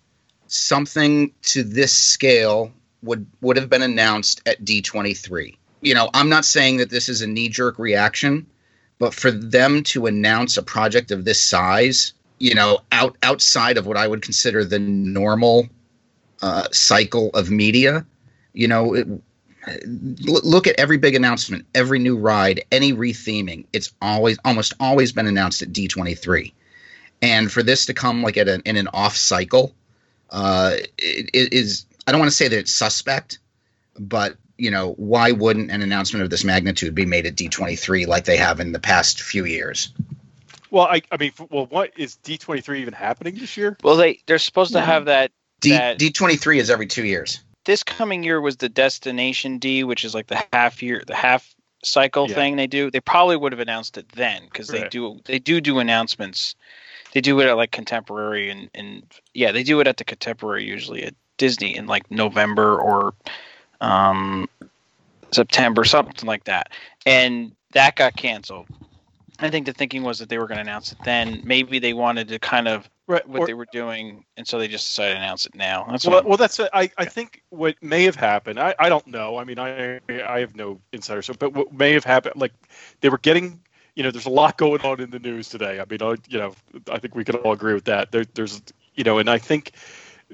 [0.48, 2.72] something to this scale
[3.04, 5.56] would would have been announced at D23.
[5.82, 8.48] You know, I'm not saying that this is a knee jerk reaction,
[9.00, 13.86] but for them to announce a project of this size, you know, out outside of
[13.86, 15.70] what I would consider the normal
[16.42, 18.06] uh, cycle of media,
[18.54, 19.08] you know, it,
[19.86, 23.66] look at every big announcement, every new ride, any retheming.
[23.74, 26.52] It's always almost always been announced at D23,
[27.22, 29.74] and for this to come like at an in an off cycle,
[30.30, 33.40] uh, it, it is I don't want to say that it's suspect,
[33.98, 38.26] but you know why wouldn't an announcement of this magnitude be made at D23 like
[38.26, 39.92] they have in the past few years?
[40.72, 43.78] Well, I, I mean, well, what is D23 even happening this year?
[43.84, 45.32] Well, they they're supposed to have that.
[45.62, 47.40] D That- D23 is every two years.
[47.66, 51.54] This coming year was the destination D, which is like the half year, the half
[51.84, 52.36] cycle Yeah.
[52.36, 52.90] thing they do.
[52.92, 56.56] They probably would have announced it then because they do they do do announcements.
[57.14, 60.66] They do it at like contemporary and and yeah, they do it at the contemporary
[60.66, 63.14] usually at Disney in like November or
[63.82, 64.48] um
[65.32, 66.72] September, something like that.
[67.06, 68.68] And that got canceled.
[69.40, 71.42] I think the thinking was that they were going to announce it then.
[71.46, 73.28] Maybe they wanted to kind of Right.
[73.28, 75.88] what or- they were doing, and so they just decided to announce it now.
[75.90, 78.60] That's well, well, that's I, I think what may have happened.
[78.60, 79.38] I, I don't know.
[79.38, 81.24] I mean, I I have no insider.
[81.24, 82.52] So, but what may have happened, like
[83.02, 83.62] they were getting,
[83.96, 85.80] you know, there's a lot going on in the news today.
[85.80, 86.54] I mean, I, you know,
[86.92, 88.12] I think we can all agree with that.
[88.12, 88.62] There, there's,
[88.94, 89.72] you know, and I think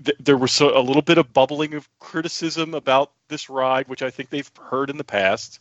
[0.03, 4.09] th- there was a little bit of bubbling of criticism about this ride, which I
[4.09, 5.59] think they've heard in the past.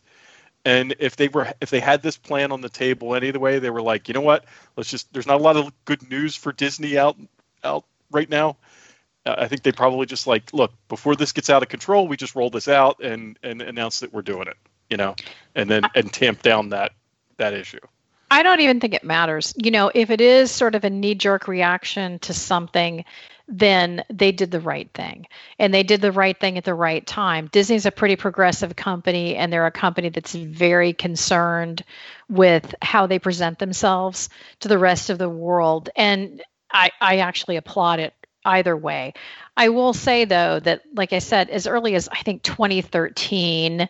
[0.63, 3.59] And if they were, if they had this plan on the table any other way,
[3.59, 4.45] they were like, you know what?
[4.75, 5.13] Let's just.
[5.13, 7.17] There's not a lot of good news for Disney out
[7.63, 8.57] out right now.
[9.25, 12.17] Uh, I think they probably just like, look, before this gets out of control, we
[12.17, 14.57] just roll this out and and announce that we're doing it,
[14.89, 15.15] you know,
[15.53, 16.93] and then and tamp down that
[17.37, 17.79] that issue.
[18.31, 19.53] I don't even think it matters.
[19.55, 23.05] You know, if it is sort of a knee jerk reaction to something,
[23.47, 25.27] then they did the right thing.
[25.59, 27.49] And they did the right thing at the right time.
[27.51, 31.83] Disney's a pretty progressive company, and they're a company that's very concerned
[32.29, 34.29] with how they present themselves
[34.61, 35.89] to the rest of the world.
[35.95, 39.13] And I, I actually applaud it either way.
[39.55, 43.87] I will say, though, that, like I said, as early as I think 2013,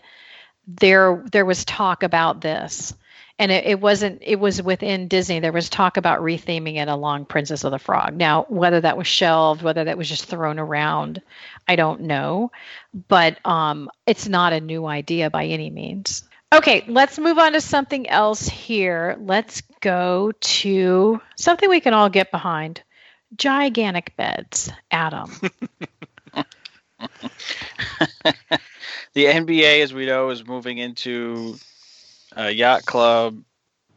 [0.67, 2.93] there there was talk about this
[3.38, 5.39] and it, it wasn't it was within disney.
[5.39, 8.15] There was talk about retheming it along princess of the frog.
[8.15, 11.21] Now whether that was shelved whether that was just thrown around
[11.67, 12.52] i don't know.
[13.08, 16.24] But um it's not a new idea by any means.
[16.54, 19.17] Okay let's move on to something else here.
[19.19, 22.82] Let's go to something we can all get behind.
[23.36, 25.32] Gigantic beds adam.
[29.15, 31.56] The NBA, as we know, is moving into
[32.38, 33.41] uh, Yacht Club,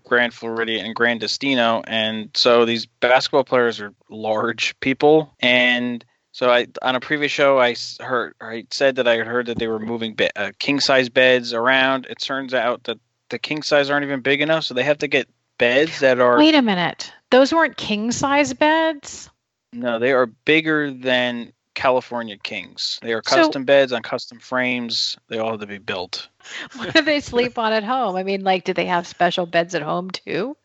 [0.04, 5.34] Grand Floridian, and Gran Destino, and so these basketball players are large people.
[5.40, 9.46] And so, I on a previous show, I heard I said that I had heard
[9.46, 12.06] that they were moving be- uh, king size beds around.
[12.08, 12.98] It turns out that
[13.30, 16.38] the king size aren't even big enough, so they have to get beds that are
[16.38, 19.28] wait a minute those weren't king size beds
[19.72, 22.98] no, they are bigger than California kings.
[23.02, 25.16] They are So- custom beds on custom frames.
[25.28, 26.28] They all have to be built.
[26.76, 28.16] what do they sleep on at home?
[28.16, 30.56] I mean, like, do they have special beds at home too?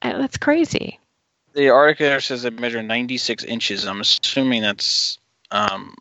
[0.00, 0.98] Uh, That's crazy.
[1.52, 3.84] The article here says they measure 96 inches.
[3.84, 5.18] I'm assuming that's,
[5.50, 5.94] um,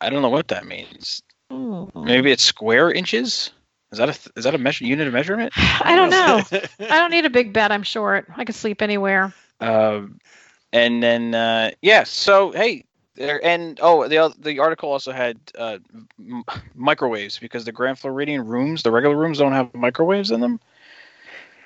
[0.00, 1.22] I don't know what that means.
[1.50, 1.84] Hmm.
[1.94, 3.52] Maybe it's square inches.
[3.92, 5.52] Is that a th- is that a measure unit of measurement?
[5.56, 6.42] I don't know.
[6.90, 7.70] I don't need a big bed.
[7.70, 8.26] I'm short.
[8.36, 9.32] I can sleep anywhere.
[9.60, 10.18] Um,
[10.72, 12.84] and then uh, yeah, so hey,
[13.16, 15.78] there and oh the the article also had uh,
[16.18, 20.60] m- microwaves because the Grand Floridian rooms, the regular rooms, don't have microwaves in them.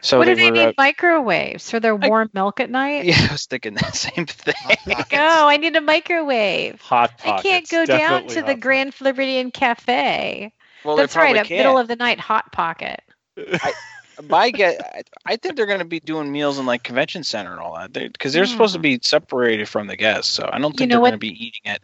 [0.00, 2.70] So what they do they were, need uh, microwaves for their I- warm milk at
[2.70, 3.04] night?
[3.04, 4.54] yeah, I was thinking that same thing.
[5.12, 6.80] Oh, I need a microwave.
[6.82, 10.52] Hot I can't go down to the Grand Floridian Cafe.
[10.84, 11.58] well, That's right, a can.
[11.58, 13.00] middle of the night hot pocket.
[13.36, 13.76] Pockets.
[14.22, 15.02] My get I,
[15.32, 17.92] I think they're going to be doing meals in like convention center and all that
[17.92, 18.82] because they're, supposed to Hmm.
[18.82, 21.60] be separated from the guests so i don't think know they're going to be eating
[21.66, 21.80] at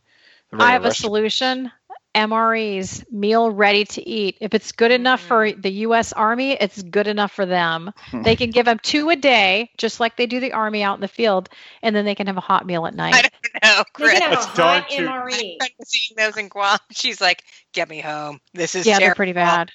[0.51, 1.73] the I regular have a solution.
[2.15, 4.37] MREs, meal ready to eat.
[4.41, 6.13] If it's good enough for the U.S.
[6.13, 7.93] Army, it's good enough for them.
[8.23, 11.01] They can give them two a day, just like they do the Army out in
[11.01, 11.49] the field,
[11.83, 13.15] and then they can have a hot meal at night.
[13.15, 13.33] I don't
[13.65, 15.57] know, They can have a That's darn hot MRE.
[15.61, 16.79] I'm seeing those in Guam.
[16.93, 18.41] She's like, "Get me home.
[18.53, 19.73] This is Yeah, they're pretty bad.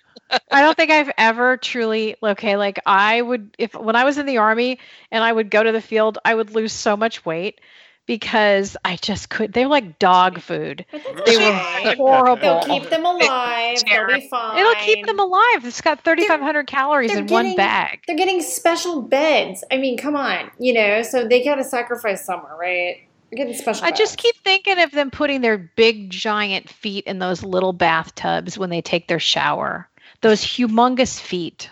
[0.51, 2.57] I don't think I've ever truly okay.
[2.57, 4.79] Like I would, if when I was in the army
[5.11, 7.61] and I would go to the field, I would lose so much weight
[8.05, 9.53] because I just could.
[9.53, 10.85] They were like dog food.
[11.25, 12.41] They were horrible.
[12.41, 13.77] They'll keep them alive.
[13.85, 14.57] They'll be fine.
[14.57, 15.65] It'll keep them alive.
[15.65, 18.01] It's got 3,500 calories they're in one bag.
[18.07, 19.63] They're getting special beds.
[19.71, 21.03] I mean, come on, you know.
[21.03, 23.07] So they got to sacrifice somewhere, right?
[23.29, 23.85] They're getting special.
[23.85, 28.57] I just keep thinking of them putting their big giant feet in those little bathtubs
[28.57, 29.87] when they take their shower.
[30.21, 31.69] Those humongous feet.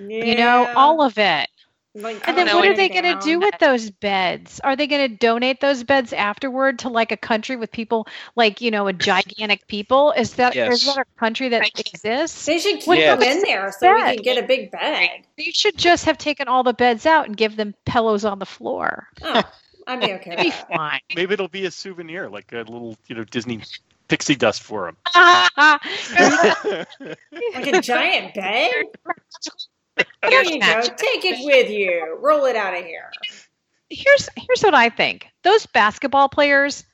[0.00, 1.48] You know, all of it.
[1.96, 4.58] Like, And then oh, what are they going to do with those beds?
[4.64, 8.60] Are they going to donate those beds afterward to like a country with people like,
[8.60, 10.10] you know, a gigantic people?
[10.10, 10.86] Is that is Yes.
[10.86, 12.46] that a country that exists?
[12.46, 15.10] They should keep What them in there so we can get a big bed.
[15.36, 18.46] They should just have taken all the beds out and give them pillows on the
[18.46, 19.06] floor.
[19.22, 19.42] Oh,
[19.86, 21.00] I'd be okay It'd be fine.
[21.14, 23.60] Maybe it'll be a souvenir, like a little, you know, Disney
[24.08, 24.96] pixie dust for him.
[27.54, 28.72] Like a giant bed.
[30.28, 30.80] Here you go.
[30.82, 32.18] Take it with you.
[32.20, 33.10] Roll it out of here.
[33.90, 35.26] here's here's what I think.
[35.42, 36.84] Those basketball players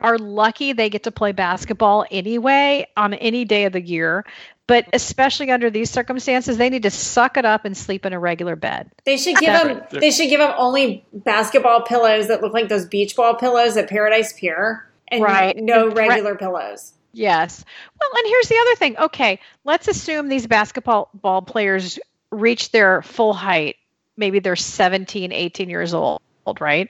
[0.00, 4.24] are lucky they get to play basketball anyway on any day of the year.
[4.66, 8.18] But especially under these circumstances, they need to suck it up and sleep in a
[8.18, 8.90] regular bed.
[9.06, 9.80] They should give them.
[9.90, 13.88] They should give them only basketball pillows that look like those beach ball pillows at
[13.88, 15.56] Paradise Pier, and Right.
[15.56, 16.92] no And pre- regular pillows.
[17.12, 17.64] Yes.
[18.00, 18.96] Well, and here's the other thing.
[18.98, 21.98] Okay, let's assume these basketball ball players
[22.30, 23.76] reach their full height.
[24.16, 26.20] Maybe they're 17, 18 years old,
[26.60, 26.88] right?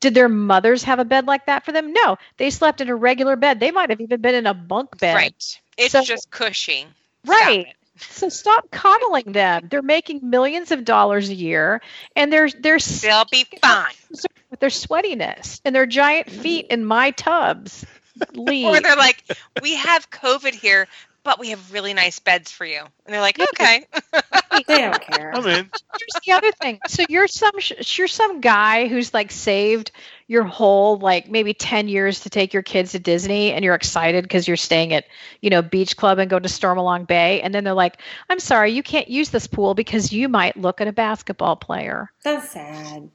[0.00, 1.92] Did their mothers have a bed like that for them?
[1.92, 2.16] No.
[2.38, 3.60] They slept in a regular bed.
[3.60, 5.14] They might have even been in a bunk bed.
[5.14, 5.58] Right.
[5.76, 6.86] It's So- just cushy.
[7.26, 7.66] Right.
[7.68, 7.76] it.
[8.02, 9.66] So stop coddling them.
[9.70, 11.82] They're making millions of dollars a year
[12.16, 13.92] and they're they're s- They'll be fine.
[14.50, 17.86] With their sweatiness and their giant feet in my tubs.
[18.34, 18.66] Leave.
[18.70, 19.24] Or they're like,
[19.62, 20.86] we have COVID here,
[21.22, 22.80] but we have really nice beds for you.
[22.80, 23.84] And they're like, okay.
[24.66, 25.32] They don't care.
[25.32, 25.70] I'm in.
[25.70, 26.80] here's the other thing.
[26.88, 27.52] So you're some
[27.96, 29.92] you're some guy who's like saved
[30.26, 34.24] your whole like maybe 10 years to take your kids to Disney and you're excited
[34.24, 35.04] because you're staying at,
[35.40, 38.72] you know, Beach Club and go to Stormalong Bay and then they're like, "I'm sorry,
[38.72, 43.08] you can't use this pool because you might look at a basketball player." That's sad.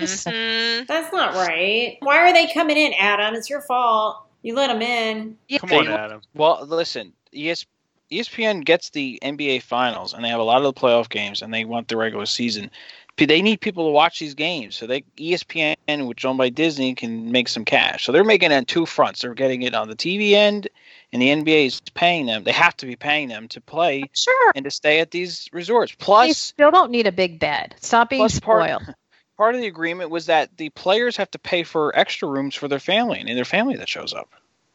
[0.00, 0.86] Just Mhm.
[0.86, 1.96] That's not right.
[2.00, 3.34] Why are they coming in, Adam?
[3.34, 4.18] It's your fault.
[4.42, 5.36] You let them in.
[5.48, 6.20] Yeah, Come on, Adam.
[6.34, 7.64] Well, listen, ES,
[8.10, 11.52] ESPN gets the NBA finals, and they have a lot of the playoff games, and
[11.54, 12.70] they want the regular season.
[13.18, 17.30] They need people to watch these games, so they ESPN, which owned by Disney, can
[17.30, 18.04] make some cash.
[18.04, 19.20] So they're making it on two fronts.
[19.20, 20.66] They're getting it on the TV end,
[21.12, 22.42] and the NBA is paying them.
[22.42, 24.52] They have to be paying them to play Sure.
[24.56, 25.92] and to stay at these resorts.
[25.98, 27.76] Plus, They Plus, still don't need a big bed.
[27.80, 28.94] Stop being Plus part- spoiled.
[29.36, 32.68] part of the agreement was that the players have to pay for extra rooms for
[32.68, 34.28] their family and their family that shows up.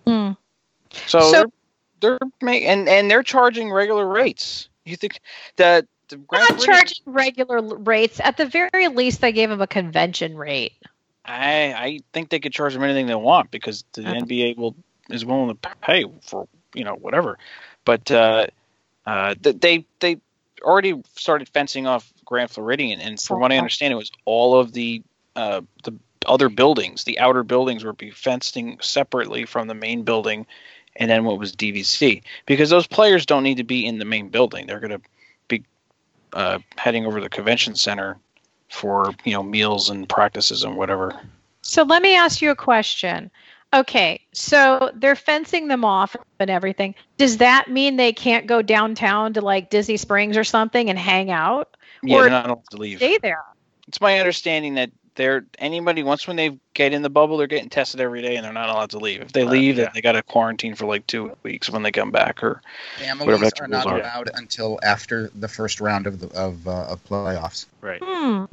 [0.05, 0.31] Hmm.
[1.05, 1.47] So, So- they're,
[1.99, 4.69] they're make, and and they're charging regular rates.
[4.85, 5.19] You think
[5.57, 8.19] that the Grand not charging regular rates.
[8.23, 10.73] At the very least, they gave them a convention rate.
[11.25, 14.15] I I think they could charge them anything they want because the Uh-huh.
[14.21, 14.75] NBA will
[15.09, 17.37] is willing to pay for you know whatever.
[17.83, 18.47] But uh,
[19.05, 20.17] uh, they they
[20.61, 24.73] already started fencing off Grand Floridian, and from what I understand, it was all of
[24.73, 25.01] the
[25.35, 25.93] uh, the
[26.27, 30.45] other buildings, the outer buildings, were be fencing separately from the main building,
[30.97, 34.27] and then what was DVC because those players don't need to be in the main
[34.27, 35.01] building; they're going to
[35.47, 35.63] be
[36.33, 38.17] uh, heading over to the convention center
[38.69, 41.17] for you know meals and practices and whatever.
[41.61, 43.31] So let me ask you a question.
[43.73, 46.95] Okay, so they're fencing them off and everything.
[47.17, 51.31] Does that mean they can't go downtown to like Disney Springs or something and hang
[51.31, 51.76] out?
[52.07, 52.97] Yeah, they're not allowed to leave.
[52.97, 53.41] Stay there.
[53.87, 57.69] It's my understanding that they're anybody once when they get in the bubble, they're getting
[57.69, 59.21] tested every day, and they're not allowed to leave.
[59.21, 59.85] If they Uh, leave, yeah.
[59.85, 62.43] then they got to quarantine for like two weeks when they come back.
[62.43, 62.61] Or
[62.99, 63.99] Families Whatever the are not are.
[63.99, 67.65] allowed until after the first round of the of, uh, of playoffs.
[67.81, 68.01] Right.
[68.03, 68.45] Hmm.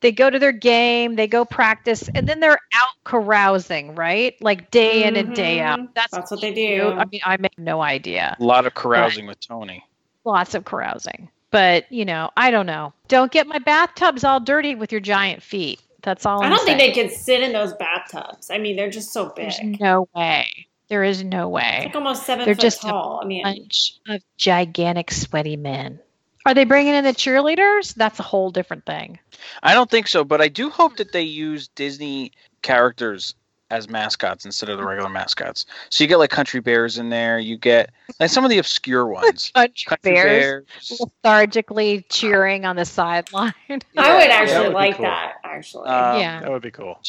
[0.00, 4.34] They go to their game, they go practice, and then they're out carousing, right?
[4.40, 5.80] Like day in and day out.
[5.80, 5.88] Mhm.
[5.94, 6.92] That's, That's what they do.
[6.96, 8.36] I mean, I make no idea.
[8.38, 9.84] a lot of carousing with Tony.
[10.24, 11.28] Lots of carousing.
[11.50, 12.92] But, you know, I don't know.
[13.08, 15.80] Don't get my bathtubs all dirty with your giant feet.
[16.02, 18.50] That's all I I'm don't think they can sit in those bathtubs.
[18.50, 19.50] I mean, they're just so big.
[19.52, 20.46] There's no way.
[20.88, 21.82] There is no It's way.
[21.86, 23.20] like almost 7 They're foot just tall.
[23.22, 26.00] I mean, Bunch of gigantic sweaty men.
[26.46, 27.94] Are they bringing in the cheerleaders?
[27.94, 29.18] That's a whole different thing.
[29.62, 32.32] I don't think so, but I do hope that they use Disney
[32.62, 33.34] characters
[33.70, 35.66] as mascots instead of the regular mascots.
[35.90, 37.38] So you get like country bears in there.
[37.38, 39.50] You get like some of the obscure ones.
[39.54, 41.00] Country Country bears bears.
[41.00, 43.52] lethargically cheering on the sideline.
[43.68, 45.04] I would actually that would like cool.
[45.04, 45.34] that.
[45.44, 46.40] Actually, Um, yeah.
[46.40, 47.00] That would be cool.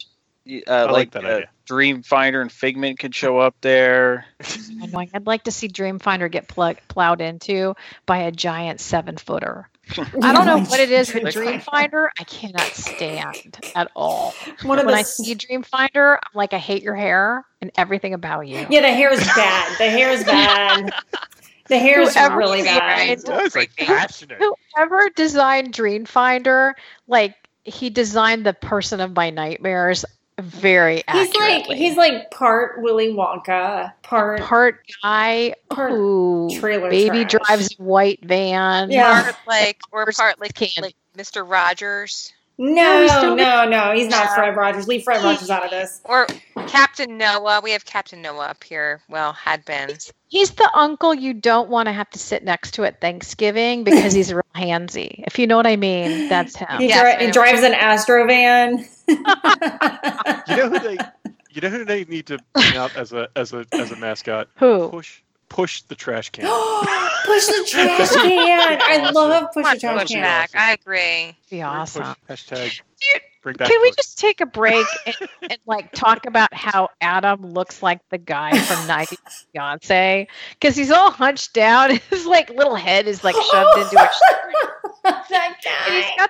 [0.67, 1.49] Uh, like like that uh, idea.
[1.67, 4.25] Dreamfinder and Figment could show up there.
[4.81, 5.11] Annoying.
[5.13, 7.75] I'd like to see Dreamfinder get plug- plowed into
[8.05, 9.69] by a giant seven footer.
[10.21, 12.09] I don't know what it is with Dreamfinder.
[12.19, 14.33] I cannot stand at all.
[14.63, 18.13] One of When the I see Dreamfinder, I'm like, I hate your hair and everything
[18.13, 18.65] about you.
[18.69, 19.77] yeah, the hair is bad.
[19.79, 20.91] The hair is bad.
[21.67, 23.37] The hair is really designed- bad.
[23.39, 24.39] That's like passionate.
[24.75, 26.73] Whoever designed Dreamfinder,
[27.07, 30.03] like he designed the person of my nightmares
[30.39, 31.37] very accurately.
[31.37, 37.45] He's like he's like part Willy Wonka, part part guy Part who trailer baby trash.
[37.47, 38.91] drives a white van.
[38.91, 39.23] Yeah.
[39.23, 41.49] Part like or First part like like Mr.
[41.49, 43.93] Rogers No, he's no, no.
[43.93, 44.35] He's not Yeah.
[44.35, 44.85] Fred Rogers.
[44.85, 46.01] Leave Fred Rogers out of this.
[46.03, 46.27] or
[46.67, 47.61] Captain Noah.
[47.63, 48.99] We have Captain Noah up here.
[49.07, 49.89] Well, had been.
[50.27, 54.11] He's the uncle you don't want to have to sit next to at Thanksgiving because
[54.11, 55.23] he's real handsy.
[55.25, 56.67] If you know what I mean, that's him.
[56.79, 58.85] He, Yes, dri- he drives an Astro van.
[59.07, 59.15] You
[60.57, 60.97] know who they
[61.51, 64.49] you know who they need to bring out as a as a as a mascot?
[64.57, 64.89] Who?
[64.89, 66.45] Push push the trash can.
[67.25, 68.79] push the trash can.
[68.81, 70.21] I love push the trash Push can.
[70.21, 70.51] back.
[70.55, 71.35] I agree.
[71.49, 72.15] Be awesome.
[72.27, 76.25] Push, hashtag Dude, bring back Can we just take a break and, and like talk
[76.25, 79.17] about how Adam looks like the guy from 90
[79.55, 80.27] Beyonce?
[80.59, 81.91] Because he's all hunched down.
[82.09, 84.09] His like little head is like shoved into a
[85.03, 86.15] that and he's guy.
[86.17, 86.29] got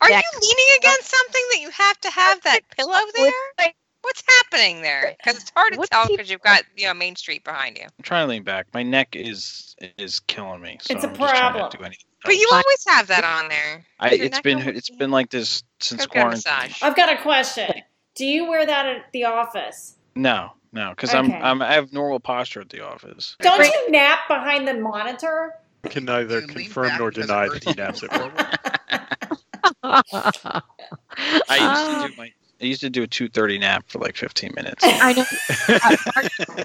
[0.00, 3.32] Are you leaning against something that you have to have that pillow there?
[3.58, 5.16] like- What's happening there?
[5.18, 7.84] Because it's hard to What's tell because you've got you know Main Street behind you.
[7.84, 8.66] I'm trying to lean back.
[8.74, 10.76] My neck is is killing me.
[10.82, 11.90] So It's a I'm just trying not problem.
[11.90, 13.84] do But you always have that on there.
[13.98, 16.52] I, Your it's neck been it's been like this since Go quarantine.
[16.52, 16.82] massage.
[16.82, 17.70] I've got a question.
[18.14, 19.96] Do you wear that at the office?
[20.14, 21.18] No, no, because Okay.
[21.34, 23.36] I'm I'm I have normal posture at the office.
[23.40, 23.72] Don't Wait.
[23.72, 25.54] you nap behind the monitor?
[25.82, 28.32] I can neither You confirm nor deny that he naps at work.
[31.48, 32.30] I used to do my
[32.60, 34.84] I used to do a two thirty nap for like fifteen minutes.
[34.86, 36.64] I know.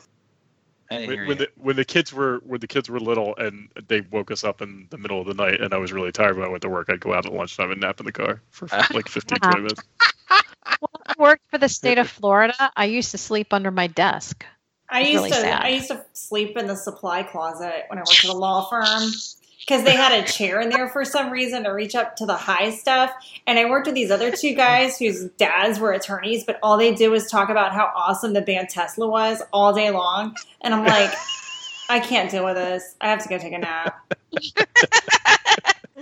[0.91, 4.01] I when, when the when the kids were when the kids were little and they
[4.01, 6.47] woke us up in the middle of the night and I was really tired when
[6.47, 8.67] I went to work, I'd go out at lunchtime and nap in the car for
[8.93, 9.81] like 15, 20 minutes.
[10.79, 14.45] When I worked for the state of Florida, I used to sleep under my desk.
[14.89, 15.61] I used really to sad.
[15.61, 19.11] I used to sleep in the supply closet when I worked at a law firm
[19.69, 22.35] because they had a chair in there for some reason to reach up to the
[22.35, 23.11] high stuff.
[23.45, 26.95] And I worked with these other two guys whose dads were attorneys, but all they
[26.95, 30.35] did was talk about how awesome the band Tesla was all day long.
[30.61, 31.11] And I'm like,
[31.89, 32.95] I can't deal with this.
[32.99, 34.11] I have to go take a nap.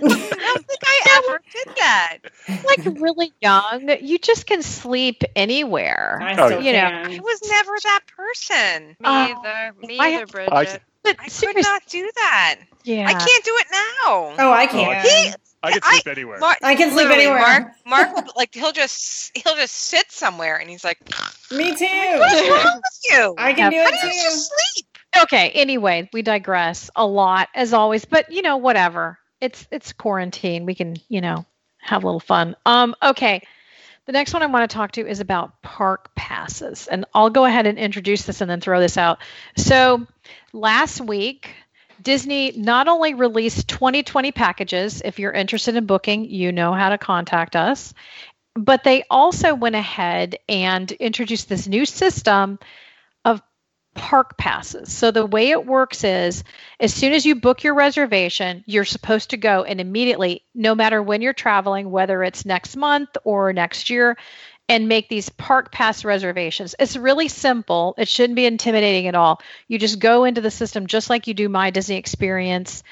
[0.00, 2.18] don't think I ever did that.
[2.64, 6.18] Like really young, you just can sleep anywhere.
[6.22, 7.06] I Oh, still you know, can.
[7.12, 8.88] I was never that person.
[8.88, 9.74] Me Oh, either.
[9.86, 10.82] Me I either, have- Bridget.
[11.04, 12.56] I- But I could not do that.
[12.84, 13.06] yeah.
[13.08, 14.34] I can't do it now.
[14.38, 15.04] Oh, I I can.
[15.04, 15.32] He,
[15.62, 16.38] I can I- sleep anywhere.
[16.38, 17.38] Mark, I can sleep anywhere.
[17.40, 20.98] Mark, Mark will like he'll just he'll just sit somewhere and he's like,
[21.50, 21.86] Me too."
[22.18, 22.50] "What's too.
[22.52, 23.34] wrong with you?
[23.38, 24.86] I can do How it How do you just sleep?"
[25.22, 29.18] Okay, anyway, we digress a lot as always, but you know, whatever.
[29.40, 30.66] It's it's quarantine.
[30.66, 31.46] We can, you know,
[31.80, 32.54] have a little fun.
[32.66, 33.42] Um okay.
[34.08, 36.86] The next one I want to talk to is about park passes.
[36.86, 39.18] And I'll go ahead and introduce this and then throw this out.
[39.58, 40.06] So,
[40.54, 41.54] last week
[42.00, 45.02] Disney not only released 2020 packages.
[45.04, 47.92] If you're interested in booking, you know how to contact us.
[48.54, 52.58] But they also went ahead and introduced this new system
[53.98, 54.92] park passes.
[54.92, 56.44] So the way it works is
[56.78, 61.02] as soon as you book your reservation, you're supposed to go and immediately, no matter
[61.02, 64.16] when you're traveling, whether it's next month or next year,
[64.68, 66.76] and make these park pass reservations.
[66.78, 67.94] It's really simple.
[67.98, 69.42] It shouldn't be intimidating at all.
[69.66, 72.84] You just go into the system just like you do my Disney experience,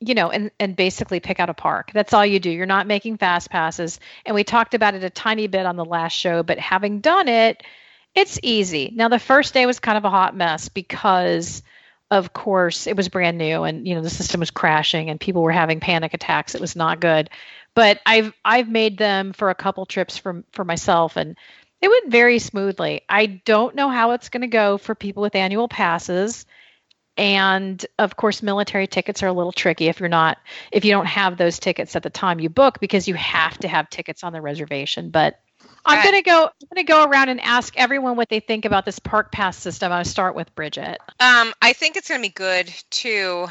[0.00, 1.90] you know, and and basically pick out a park.
[1.92, 2.50] That's all you do.
[2.50, 4.00] You're not making fast passes.
[4.24, 7.28] And we talked about it a tiny bit on the last show, but having done
[7.28, 7.62] it,
[8.14, 8.92] it's easy.
[8.94, 11.62] Now the first day was kind of a hot mess because
[12.10, 15.42] of course it was brand new and you know the system was crashing and people
[15.42, 16.54] were having panic attacks.
[16.54, 17.30] It was not good.
[17.74, 21.36] But I've I've made them for a couple trips for for myself and
[21.80, 23.02] it went very smoothly.
[23.08, 26.46] I don't know how it's going to go for people with annual passes.
[27.16, 30.38] And of course, military tickets are a little tricky if you're not,
[30.72, 33.68] if you don't have those tickets at the time you book because you have to
[33.68, 35.10] have tickets on the reservation.
[35.10, 35.38] But
[35.86, 36.04] I'm Right.
[36.04, 36.44] gonna go.
[36.46, 39.92] I'm gonna go around and ask everyone what they think about this park pass system.
[39.92, 41.00] I'll start with Bridget.
[41.20, 43.48] Um, I think it's going to be good to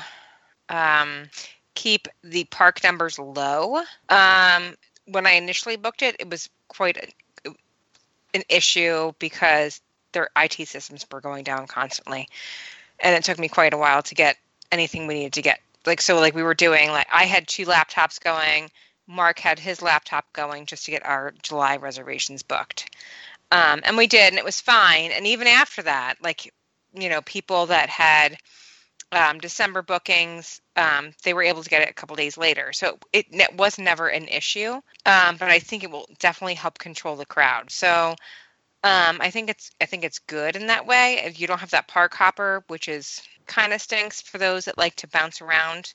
[0.69, 1.29] um,
[1.75, 3.77] keep the park numbers low.
[4.09, 4.75] Um,
[5.05, 6.97] when I initially booked it, it was quite
[7.45, 7.51] a,
[8.33, 9.81] an issue because
[10.11, 12.27] their IT systems were going down constantly,
[12.99, 14.37] and it took me quite a while to get
[14.71, 15.59] anything we needed to get.
[15.85, 16.89] Like so, like we were doing.
[16.89, 18.71] Like I had two laptops going.
[19.07, 22.95] Mark had his laptop going just to get our July reservations booked.
[23.51, 25.11] Um, and we did, and it was fine.
[25.11, 26.51] And even after that, like,
[26.93, 28.37] you know, people that had
[29.11, 32.73] um, December bookings, um, they were able to get it a couple days later.
[32.73, 34.73] So it, it was never an issue.
[35.05, 37.69] Um, but I think it will definitely help control the crowd.
[37.69, 38.15] So
[38.83, 41.21] um, I think it's I think it's good in that way.
[41.23, 44.77] If you don't have that park hopper, which is kind of stinks for those that
[44.77, 45.93] like to bounce around.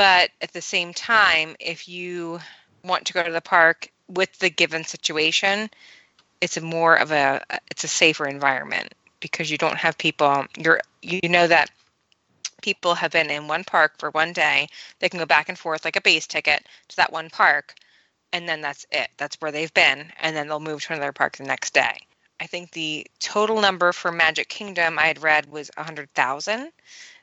[0.00, 2.40] But at the same time, if you
[2.82, 5.68] want to go to the park with the given situation,
[6.40, 10.80] it's a more of a it's a safer environment because you don't have people you're
[11.02, 11.70] you know that
[12.62, 14.68] people have been in one park for one day
[15.00, 17.74] they can go back and forth like a base ticket to that one park
[18.32, 21.36] and then that's it that's where they've been and then they'll move to another park
[21.36, 21.98] the next day.
[22.40, 26.72] I think the total number for magic kingdom i had read was 100000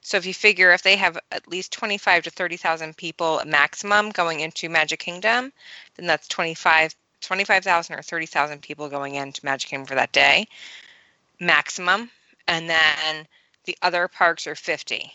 [0.07, 4.39] so if you figure if they have at least 25 to 30,000 people maximum going
[4.39, 5.51] into magic kingdom
[5.95, 10.47] then that's 25 25,000 or 30,000 people going into Magic Kingdom for that day
[11.39, 12.09] maximum.
[12.47, 13.27] And then
[13.65, 15.11] the other parks are 50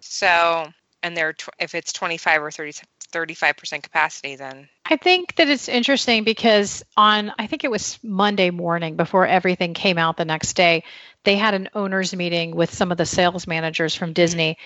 [0.00, 0.72] so
[1.02, 2.72] and they're tw- if it's 25 or 30
[3.12, 8.50] 35% capacity then I think that it's interesting because on I think it was Monday
[8.50, 10.84] morning before everything came out the next day,
[11.24, 14.58] they had an owners meeting with some of the sales managers from Disney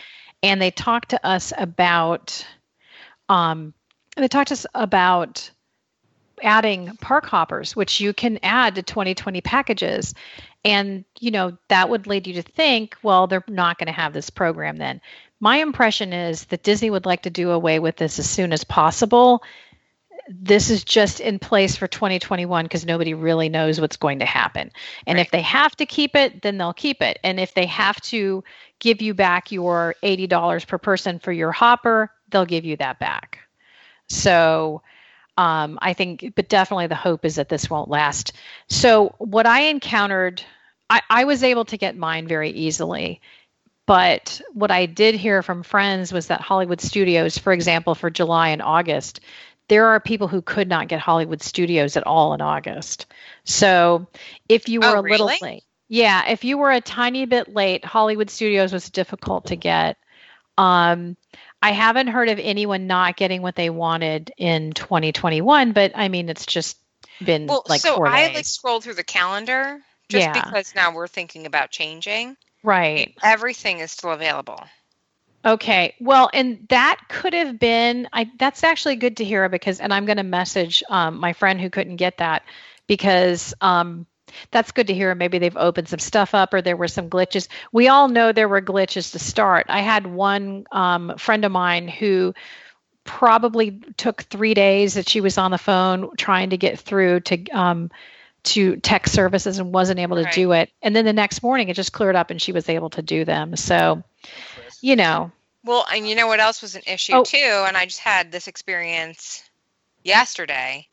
[0.42, 2.46] and they talked to us about
[3.28, 3.74] um
[4.16, 5.50] they talked to us about
[6.42, 10.14] adding park hoppers, which you can add to 2020 packages.
[10.64, 14.12] And, you know, that would lead you to think, well, they're not going to have
[14.12, 15.00] this program then.
[15.42, 18.62] My impression is that Disney would like to do away with this as soon as
[18.62, 19.42] possible.
[20.28, 24.70] This is just in place for 2021 because nobody really knows what's going to happen.
[25.04, 25.26] And Right.
[25.26, 27.18] if they have to keep it, then they'll keep it.
[27.24, 28.44] And if they have to
[28.78, 33.40] give you back your $80 per person for your hopper, they'll give you that back.
[34.08, 34.82] So,
[35.36, 38.32] um, I think, but definitely the hope is that this won't last.
[38.68, 40.40] So, what I encountered,
[40.88, 43.20] I, I was able to get mine very easily.
[43.92, 48.48] But what I did hear from friends was that Hollywood Studios, for example, for July
[48.48, 49.20] and August,
[49.68, 53.04] there are people who could not get Hollywood Studios at all in August.
[53.44, 54.06] So,
[54.48, 55.36] if you were Oh, a little really?
[55.42, 59.98] late, yeah, if you were a tiny bit late, Hollywood Studios was difficult to get.
[60.56, 61.18] Um,
[61.60, 66.30] I haven't heard of anyone not getting what they wanted in 2021, but I mean,
[66.30, 66.78] it's just
[67.22, 70.32] been well like so i like scrolled through the calendar just Yeah.
[70.32, 73.14] because now we're thinking about changing right.
[73.22, 74.60] everything is still available
[75.44, 75.94] Okay.
[76.00, 78.08] Well, and that could have been.
[78.12, 78.30] I.
[78.38, 81.68] That's actually good to hear because, and I'm going to message um, my friend who
[81.68, 82.44] couldn't get that
[82.86, 84.06] because um,
[84.52, 85.14] that's good to hear.
[85.14, 87.48] Maybe they've opened some stuff up or there were some glitches.
[87.72, 89.66] We all know there were glitches to start.
[89.68, 92.34] I had one um, friend of mine who
[93.04, 97.44] probably took three days that she was on the phone trying to get through to
[97.50, 97.90] um,
[98.44, 100.34] to tech services and wasn't able to Right.
[100.34, 100.70] do it.
[100.82, 103.24] And then the next morning it just cleared up and she was able to do
[103.24, 103.56] them.
[103.56, 104.02] So,
[104.80, 105.30] you know,
[105.64, 107.24] Well, and you know what else was an issue Oh.
[107.24, 109.48] too, and I just had this experience
[110.02, 110.88] yesterday.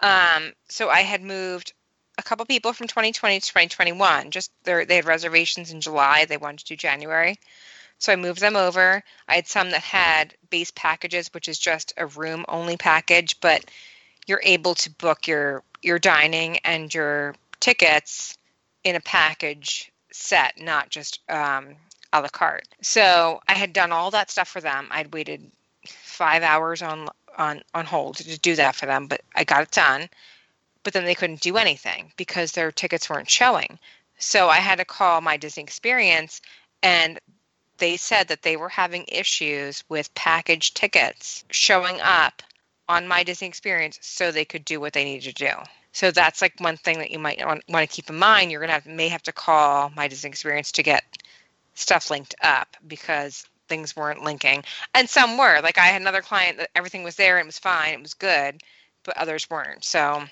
[0.00, 1.72] Um, so I had moved
[2.18, 4.30] a couple people from 2020 to 2021.
[4.30, 6.24] Just they they had reservations in July.
[6.24, 7.38] They wanted to do January,
[7.98, 9.02] so I moved them over.
[9.28, 13.64] I had some that had base packages, which is just a room only package, but
[14.28, 18.36] you're able to book your your dining and your tickets
[18.84, 21.68] in a package set, not just um,
[22.12, 22.68] a la carte.
[22.82, 24.88] So I had done all that stuff for them.
[24.90, 25.50] I'd waited
[25.86, 29.70] five hours on on on hold to do that for them, but I got it
[29.70, 30.08] done.
[30.82, 33.78] But then they couldn't do anything because their tickets weren't showing.
[34.18, 36.40] So I had to call my Disney Experience,
[36.82, 37.18] and
[37.78, 42.42] they said that they were having issues with package tickets showing up
[42.88, 45.52] on my Disney Experience, so they could do what they needed to do.
[45.92, 48.50] So that's like one thing that you might want, to keep in mind.
[48.50, 51.04] You're gonna have may have to call my Disney Experience to get
[51.74, 54.64] stuff linked up because things weren't linking
[54.94, 57.58] and some were like i had another client that everything was there and it was
[57.58, 58.60] fine it was good
[59.04, 60.22] but others weren't so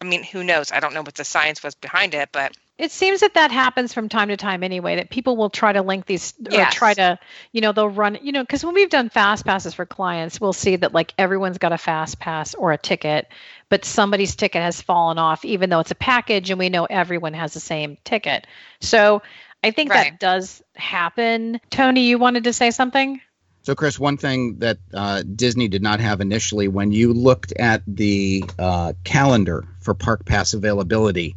[0.00, 2.90] i mean who knows i don't know what the science was behind it but It
[2.90, 6.06] seems that that happens from time to time anyway, that people will try to link
[6.06, 6.74] these or Yes.
[6.74, 7.18] try to,
[7.52, 10.52] you know, they'll run, you know, because when we've done fast passes for clients, we'll
[10.52, 13.28] see that like everyone's got a fast pass or a ticket,
[13.68, 17.34] but somebody's ticket has fallen off, even though it's a package and we know everyone
[17.34, 18.44] has the same ticket.
[18.80, 19.22] So
[19.62, 20.10] I think Right.
[20.10, 21.60] that does happen.
[21.70, 23.20] Tony, you wanted to say something?
[23.62, 27.82] So, Chris, one thing that uh, Disney did not have initially, when you looked at
[27.86, 31.34] the uh, calendar for Park Pass availability,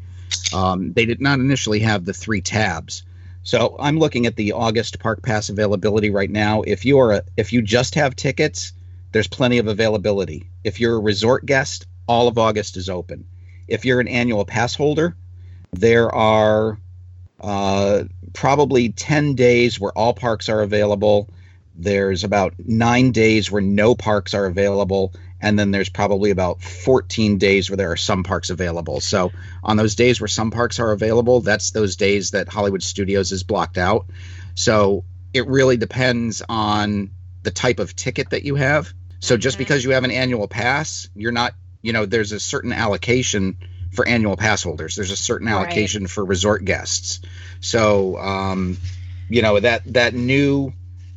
[0.54, 3.04] um, they did not initially have the three tabs.
[3.44, 6.64] So, I'm looking at the August Park Pass availability right now.
[6.64, 8.74] If you are a, if you just have tickets,
[9.12, 10.50] there's plenty of availability.
[10.64, 13.26] If you're a resort guest, all of August is open.
[13.68, 15.16] If you're an annual pass holder,
[15.72, 16.78] there are
[17.40, 18.04] uh,
[18.34, 21.30] probably 10 days where all parks are available.
[21.76, 25.14] There's about nine days where no parks are available.
[25.42, 29.00] And then there's probably about 14 days where there are some parks available.
[29.02, 29.32] So,
[29.64, 33.44] on those days where some parks are available, that's those days that Hollywood Studios is
[33.44, 34.08] blocked out.
[34.56, 37.12] So, it really depends on
[37.44, 38.92] the type of ticket that you have.
[39.20, 42.74] So, just because you have an annual pass, you're not, you know, there's a certain
[42.74, 43.58] allocation
[43.92, 44.96] for annual pass holders.
[44.96, 45.54] There's a certain Right.
[45.54, 47.20] allocation for resort guests.
[47.60, 48.78] So, um,
[49.30, 50.74] you know that that new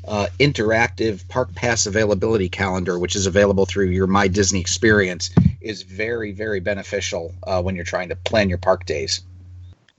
[0.06, 5.30] uh, interactive park pass availability calendar, which is available through your My Disney experience,
[5.60, 9.22] is very very beneficial uh, when you're trying to plan your park days.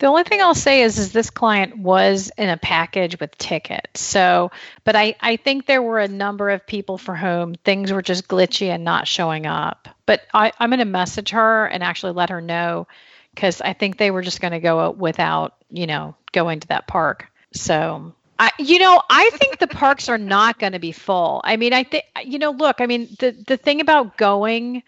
[0.01, 4.01] The only thing I'll say is, is this client was in a package with tickets.
[4.01, 4.49] So,
[4.83, 8.27] but I, I think there were a number of people for whom things were just
[8.27, 9.87] glitchy and not showing up.
[10.07, 12.87] But I, I'm going to message her and actually let her know
[13.35, 16.87] because I think they were just going to go without, you know, going to that
[16.87, 17.27] park.
[17.53, 21.41] So, I, you know, I think the parks are not going to be full.
[21.43, 24.81] I mean, I think, you know, look, I mean, the the thing about going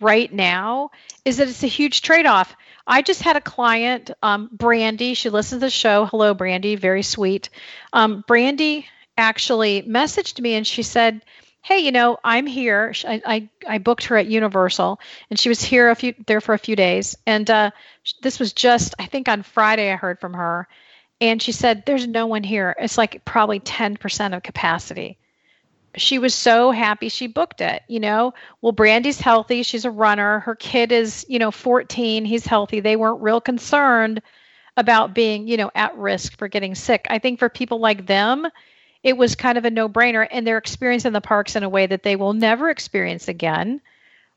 [0.00, 0.92] right now
[1.24, 2.54] is that it's a huge trade off.
[2.86, 5.14] I just had a client, um, Brandy.
[5.14, 6.04] She listens to the show.
[6.06, 6.76] Hello, Brandy.
[6.76, 7.50] Very sweet.
[7.92, 8.86] Um, Brandy
[9.18, 11.20] actually messaged me and she said,
[11.62, 12.94] "Hey, you know, I'm here.
[13.04, 15.00] I, I I booked her at Universal,
[15.30, 17.16] and she was here a few there for a few days.
[17.26, 17.72] And uh,
[18.22, 19.90] this was just, I think, on Friday.
[19.92, 20.68] I heard from her,
[21.20, 22.74] and she said, "There's no one here.
[22.78, 25.18] It's like probably 10% of capacity."
[25.96, 28.34] she was so happy she booked it you know?
[28.60, 29.62] Well brandy's healthy.
[29.62, 30.40] She's a runner.
[30.40, 32.80] Her kid is you know 14 he's healthy.
[32.80, 34.22] They weren't real concerned
[34.76, 37.06] about being you know at risk for getting sick.
[37.10, 38.46] I think for people like them
[39.02, 42.02] it was kind of a no-brainer and they're experiencing the parks in a way that
[42.02, 43.80] they will never experience again.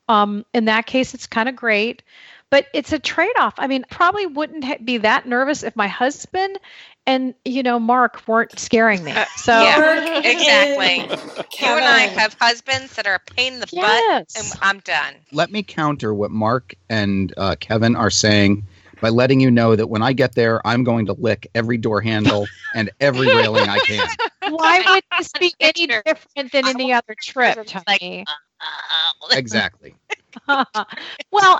[0.10, 2.02] Um, in that case it's kind of great
[2.54, 6.60] but it's a trade-off i mean probably wouldn't ha- be that nervous if my husband
[7.08, 10.20] and you know mark weren't scaring me Uh, so yeah.
[10.24, 11.00] Exactly.
[11.60, 15.16] You and I have husbands that are a pain in the butt, and I'm done.
[15.32, 18.64] Let me counter what Mark and uh, Kevin are saying
[19.02, 22.02] by letting you know that when I get there, I'm going to lick every door
[22.02, 24.08] handle and every railing I can.
[24.50, 28.26] Why would this be any different than any other trip, It's like, Tony?
[29.32, 29.96] Exactly.
[30.48, 30.66] well,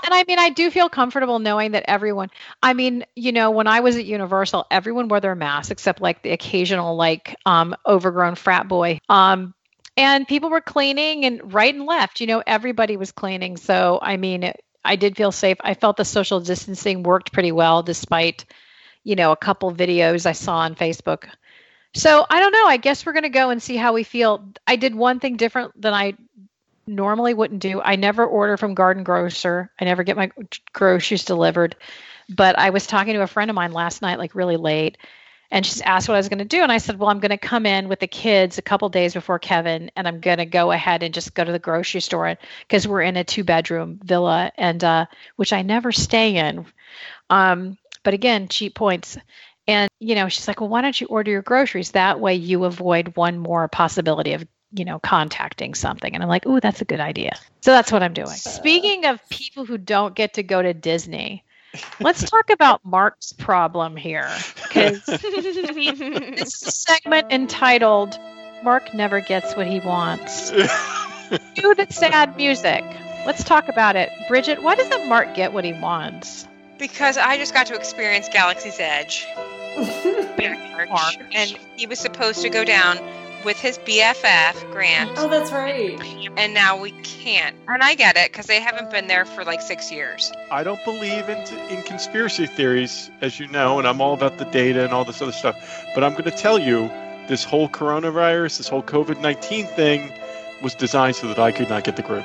[0.04, 2.30] and I mean, I do feel comfortable knowing that everyone,
[2.62, 6.22] I mean, you know, when I was at Universal, everyone wore their masks except like
[6.22, 8.98] the occasional, like, um, overgrown frat boy.
[9.08, 9.54] Um,
[9.96, 13.56] and people were cleaning and right and left, you know, everybody was cleaning.
[13.56, 15.56] So, I mean, it, I did feel safe.
[15.60, 18.44] I felt the social distancing worked pretty well despite,
[19.04, 21.26] you know, a couple videos I saw on Facebook.
[21.94, 22.66] So I don't know.
[22.66, 24.48] I guess we're going to go and see how we feel.
[24.66, 26.14] I did one thing different than I
[26.86, 27.80] normally wouldn't do.
[27.80, 29.70] I never order from Garden Grocer.
[29.80, 30.30] I never get my
[30.72, 31.76] groceries delivered.
[32.28, 34.96] But I was talking to a friend of mine last night, like really late,
[35.50, 36.62] and she's asked what I was going to do.
[36.62, 39.14] And I said, Well, I'm going to come in with the kids a couple days
[39.14, 42.36] before Kevin, and I'm going to go ahead and just go to the grocery store
[42.60, 45.06] because we're in a two bedroom villa, and uh,
[45.36, 46.66] which I never stay in.
[47.30, 49.16] Um, but again, cheap points.
[49.66, 51.92] And, you know, she's like, Well, why don't you order your groceries?
[51.92, 56.12] That way you avoid one more possibility of you know, contacting something.
[56.14, 57.32] And I'm like, ooh, that's a good idea.
[57.60, 58.28] So that's what I'm doing.
[58.28, 61.44] Speaking of people who don't get to go to Disney,
[62.00, 64.30] let's talk about Mark's problem here.
[64.62, 68.18] Because this is a segment entitled
[68.62, 70.50] Mark Never Gets What He Wants.
[71.54, 72.84] Cue the sad music.
[73.26, 74.10] Let's talk about it.
[74.28, 76.46] Bridget, why doesn't Mark get what he wants?
[76.78, 79.26] Because I just got to experience Galaxy's Edge
[80.36, 82.98] back in March, and he was supposed to go down
[83.44, 86.00] with his BFF Grant, oh, that's right.
[86.36, 87.56] and now we can't.
[87.68, 90.32] And I get it because they haven't been there for like six years.
[90.50, 91.38] I don't believe in,
[91.68, 95.20] in conspiracy theories, as you know, and I'm all about the data and all this
[95.22, 95.56] other stuff.
[95.94, 96.90] But I'm going to tell you,
[97.28, 100.12] this whole coronavirus, this whole COVID 19 thing
[100.62, 102.18] was designed so that I could not get the gro-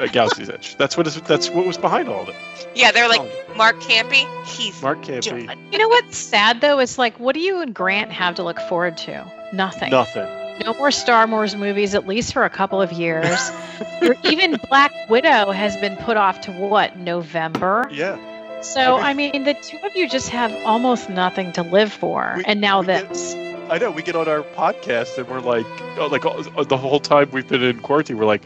[0.00, 0.76] uh, Galaxy's Edge.
[0.76, 2.36] That's what is, that's what was behind all of it.
[2.74, 4.26] Yeah, they're like Oh, Mark Campy.
[4.46, 5.58] He's Mark can't done.
[5.70, 6.78] You know what's sad though?
[6.78, 9.30] It's like, what do you and Grant have to look forward to?
[9.52, 9.90] Nothing.
[9.90, 10.41] nothing.
[10.64, 13.50] No more Star Wars movies, at least for a couple of years.
[14.02, 17.88] or even Black Widow has been put off to what, November?
[17.90, 18.16] Yeah.
[18.62, 22.34] So, I I mean, the two of you just have almost nothing to live for.
[22.36, 23.34] We- and now we get- this.
[23.70, 23.90] I know.
[23.90, 25.66] We get on our podcast and we're like,
[25.98, 28.42] oh, like all, the whole time we've been in quarantine, we're like,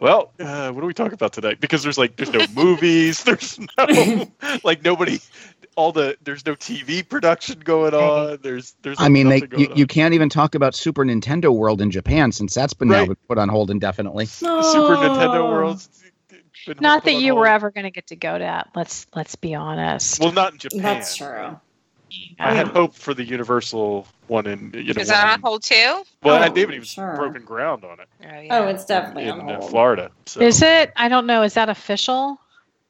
[0.00, 1.60] well, uh, what do we talk about tonight?
[1.60, 4.26] Because there's like, there's no movies, there's no,
[4.64, 5.20] like nobody,
[5.76, 8.38] all the, there's no TV production going on.
[8.42, 9.00] There's, there's.
[9.00, 12.54] I mean, they you, you can't even talk about Super Nintendo World in Japan since
[12.54, 13.08] that's been now Right.
[13.08, 14.24] been put on hold indefinitely.
[14.24, 15.80] The Super Nintendo World
[16.80, 18.68] Not that on you were ever going to get to go to that.
[18.74, 20.20] Let's let's be honest.
[20.20, 20.82] Well, not in Japan.
[20.82, 21.58] That's true.
[22.38, 25.00] I had hope for the Universal one in you know.
[25.00, 25.74] Is that on hold too?
[26.22, 27.16] Well, Oh, I haven't even sure.
[27.16, 28.58] broken ground on it Oh, yeah.
[28.58, 29.70] Oh, it's definitely in on uh, hold.
[29.70, 30.10] Florida.
[30.26, 30.40] So.
[30.40, 30.92] Is it?
[30.96, 31.42] I don't know.
[31.42, 32.38] Is that official?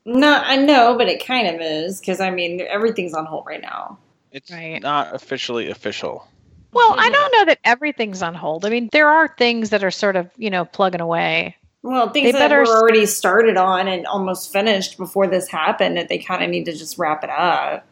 [0.06, 3.62] No, I know, but it kind of is because I mean everything's on hold right
[3.62, 3.98] now.
[4.32, 4.82] It's Right.
[4.82, 6.26] not officially official.
[6.72, 8.64] Well, I don't know that everything's on hold.
[8.66, 11.56] I mean, there are things that are sort of, you know, plugging away.
[11.82, 15.96] Well, things They that better were already started on and almost finished before this happened
[15.98, 17.86] that they kind of need to just wrap it up.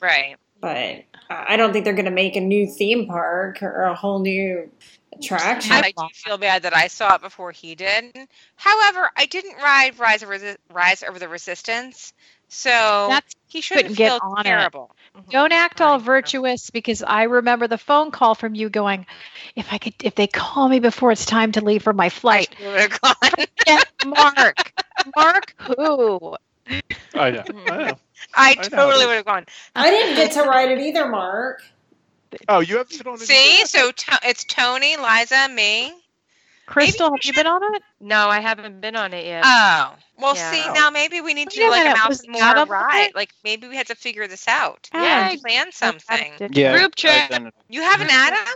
[0.00, 0.36] Right.
[0.60, 3.94] But uh, I don't think they're going to make a new theme park or a
[3.94, 4.68] whole new
[5.18, 5.72] attraction.
[5.72, 8.16] I do feel bad that I saw it before he did.
[8.56, 12.12] However, I didn't ride Rise of Resi- Rise over the Resistance,
[12.48, 14.44] so That's he shouldn't couldn't get feel on it.
[14.44, 14.90] terrible.
[15.16, 15.30] Mm-hmm.
[15.30, 19.06] don't act all virtuous because I remember the phone call from you going,
[19.54, 22.54] if I could, if they call me before it's time to leave for my flight,
[22.60, 23.46] I would've gone.
[23.64, 24.72] get Mark.
[25.16, 26.36] Mark who?
[27.14, 27.44] I know.
[27.70, 27.98] I know.
[28.34, 28.62] I I know.
[28.68, 29.46] totally would have gone.
[29.76, 31.62] I didn't get to ride it either, Mark.
[32.48, 33.20] Oh, you haven't been on it.
[33.20, 35.92] See, so to- it's Tony, Liza, me.
[36.66, 37.82] Crystal, we have you been on it?
[38.00, 39.42] No, I haven't been on it yet.
[39.44, 40.50] Oh, well, Yeah.
[40.50, 42.76] see, now maybe we need to do like a minute, mouse was and Adam more
[42.78, 43.08] on ride.
[43.08, 43.14] it?
[43.14, 44.88] Like maybe we had to figure this out.
[44.94, 46.32] Yeah, Yeah, plan something.
[46.52, 47.24] Yeah, Group chat.
[47.24, 47.54] I've done it.
[47.68, 48.54] You have an Adam?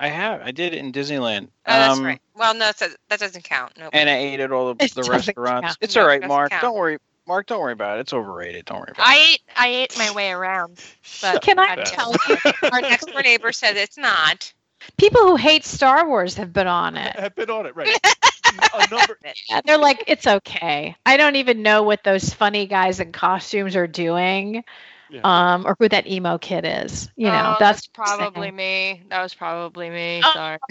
[0.00, 0.40] I have.
[0.42, 1.44] I did it in Disneyland.
[1.66, 2.20] Oh, that's Um, right.
[2.34, 3.72] Well, no, that's, that doesn't count.
[3.78, 3.90] Nope.
[3.92, 5.66] And I ate at all the, the restaurants.
[5.66, 5.78] count.
[5.82, 6.50] It's No, all it Mark.
[6.50, 6.62] count.
[6.62, 6.98] Don't worry.
[7.26, 8.02] Mark, don't worry about it.
[8.02, 8.66] It's overrated.
[8.66, 9.08] Don't worry about it.
[9.08, 10.82] I ate I ate my way around.
[11.22, 12.36] But Can I I'm tell you?
[12.72, 14.52] Our next door neighbor said it's not.
[14.98, 17.16] People who hate Star Wars have been on it.
[17.16, 17.88] have been on it, right?
[18.74, 19.18] a number.
[19.50, 20.94] And they're like, it's okay.
[21.06, 24.62] I don't even know what those funny guys in costumes are doing,
[25.08, 25.20] Yeah.
[25.24, 27.10] um, or who that emo kid is.
[27.16, 29.02] You know, Oh, that's probably me.
[29.08, 30.20] That was probably me.
[30.22, 30.32] Oh.
[30.34, 30.58] Sorry.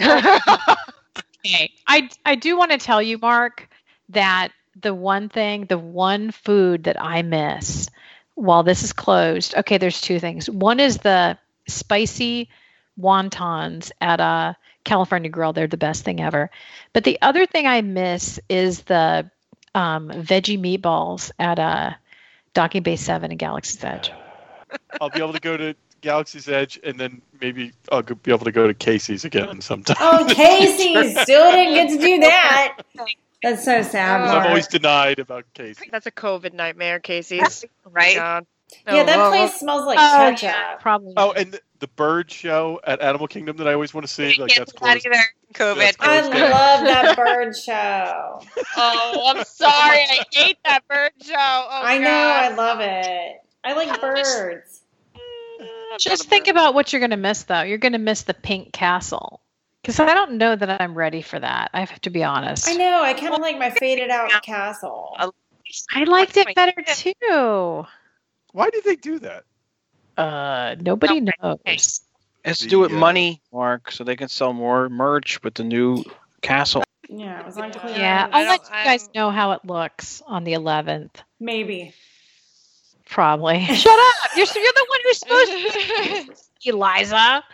[1.44, 1.72] okay.
[1.86, 3.68] I I do want to tell you, Mark,
[4.10, 4.50] that
[4.80, 7.88] the one thing, the one food that I miss
[8.34, 9.54] while this is closed.
[9.56, 10.50] Okay, there's two things.
[10.50, 12.48] One is the spicy
[12.98, 15.52] wontons at a California Grill.
[15.52, 16.50] They're the best thing ever.
[16.92, 19.30] But the other thing I miss is the
[19.74, 21.96] um, veggie meatballs at a
[22.52, 24.12] Docking Bay Seven and Galaxy's Edge.
[25.00, 28.52] I'll be able to go to Galaxy's Edge, and then maybe I'll be able to
[28.52, 29.96] go to Casey's again sometime.
[29.98, 32.78] Oh, Casey still didn't get to do that.
[33.44, 34.22] That's so sad.
[34.22, 35.88] Because I'm always denied about Casey.
[35.90, 37.64] That's a COVID nightmare, Casey's.
[37.86, 38.16] Oh Right?
[38.16, 38.46] God.
[38.86, 40.42] yeah, that Oh, place smells like Oh, ketchup.
[40.42, 41.12] yeah, probably.
[41.16, 44.34] Oh, and the, the bird show at Animal Kingdom that I always want to see.
[44.40, 45.24] Like Can't that's do that either.
[45.52, 45.78] COVID.
[45.78, 48.40] That's I love that bird show.
[48.76, 49.70] Oh, I'm sorry.
[50.00, 51.34] I hate that bird show.
[51.36, 52.52] Oh, I know, God.
[52.52, 53.36] I love it.
[53.62, 54.82] I like birds.
[55.60, 57.62] Mm, Just think about what you're going to miss, though.
[57.62, 59.40] You're going to miss the pink castle.
[59.84, 61.68] Because I don't know that I'm ready for that.
[61.74, 62.66] I have to be honest.
[62.66, 65.14] I know, I kind of like my faded out castle.
[65.94, 67.84] I liked it better too.
[68.52, 69.44] Why did they do that?
[70.16, 71.32] Uh, nobody Okay.
[71.42, 72.00] knows.
[72.46, 75.64] Let's The, do it uh, money, Mark, so they can sell more merch with the
[75.64, 76.02] new
[76.40, 76.82] castle.
[77.10, 77.94] Yeah, it was unclear.
[77.94, 81.10] Yeah, I I'll let you guys I'm- know how it looks on the 11th.
[81.40, 81.92] Maybe.
[83.06, 83.62] Probably.
[83.66, 84.30] Shut up!
[84.34, 86.34] You're, you're the one who's supposed to.
[86.70, 87.44] Eliza.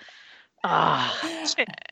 [0.63, 1.47] Ah,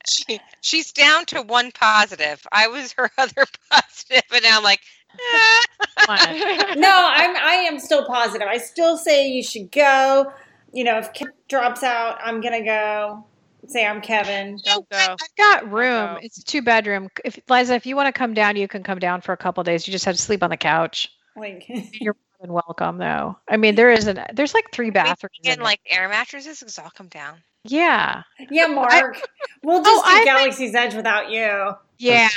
[0.09, 2.47] She, she's down to one positive.
[2.53, 4.81] I was her other positive, and now I'm like,
[5.14, 6.75] eh.
[6.77, 8.47] No, I'm I am still positive.
[8.49, 10.33] I still say you should go.
[10.73, 13.25] You know, if Kip drops out, I'm gonna go.
[13.66, 14.59] Say I'm Kevin.
[14.64, 14.97] Don't go.
[14.97, 16.11] I've got room.
[16.16, 16.27] Okay.
[16.27, 17.09] It's a two bedroom.
[17.25, 19.62] If Liza, if you want to come down, you can come down for a couple
[19.64, 19.87] days.
[19.87, 21.11] You just have to sleep on the couch.
[21.37, 23.37] Like You're more than welcome, though.
[23.49, 24.19] I mean, there isn't.
[24.35, 25.35] There's like three bathrooms.
[25.43, 25.64] in and it.
[25.64, 27.43] like air mattresses, because I'll come down.
[27.65, 29.21] Yeah, Yeah, Mark.
[29.63, 31.75] we'll just Oh, do I- Galaxy's Edge without you.
[31.99, 32.29] yeah,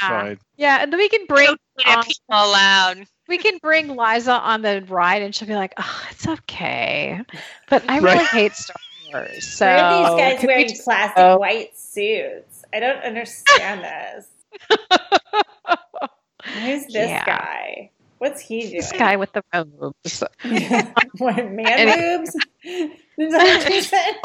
[0.57, 0.77] yeah.
[0.81, 3.05] And then we can bring Yeah, um, people allowed.
[3.27, 7.21] we can bring Liza on the ride, and she'll be like, "Oh, it's okay,"
[7.69, 8.27] but I really Right.
[8.27, 8.75] hate Star
[9.13, 9.47] Wars.
[9.47, 11.37] So Why are these guys wearing just- plastic Oh.
[11.37, 12.63] white suits?
[12.73, 14.27] I don't understand this.
[16.45, 17.25] Who's this Yeah.
[17.25, 17.91] guy?
[18.21, 18.73] What's he doing?
[18.73, 20.21] this guy with the robes.
[21.17, 22.35] what man Any- boobs?
[23.17, 24.15] Is that what you said?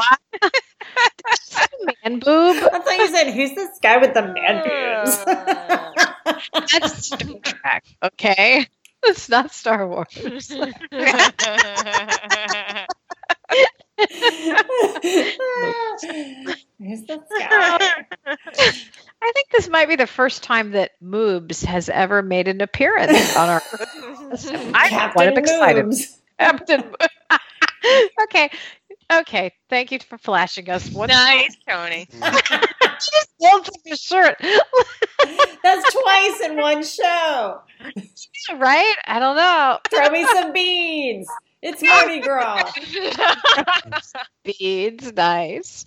[2.04, 2.56] Man boob.
[2.72, 5.24] I thought you said, "Who's this guy with the man boobs?"
[6.72, 7.84] That's Star Trek.
[8.02, 8.66] Okay,
[9.02, 10.08] it's not Star Wars.
[16.78, 18.06] Who's this guy?
[18.26, 23.34] I think this might be the first time that Moobs has ever made an appearance
[23.36, 23.62] on our.
[24.74, 25.94] I'm Captain quite excited.
[26.38, 26.84] Captain.
[28.24, 28.50] okay,
[29.12, 29.52] okay.
[29.70, 30.90] Thank you for flashing us.
[30.90, 31.08] What?
[31.08, 32.08] Nice, Tony.
[32.98, 34.36] She just looks like a shirt.
[35.62, 37.60] That's twice in in one show.
[38.56, 38.94] right?
[39.04, 39.78] I don't know.
[39.90, 41.28] Throw me some beads.
[41.68, 42.70] It's Mardi Gras.
[44.44, 45.84] Beads, nice.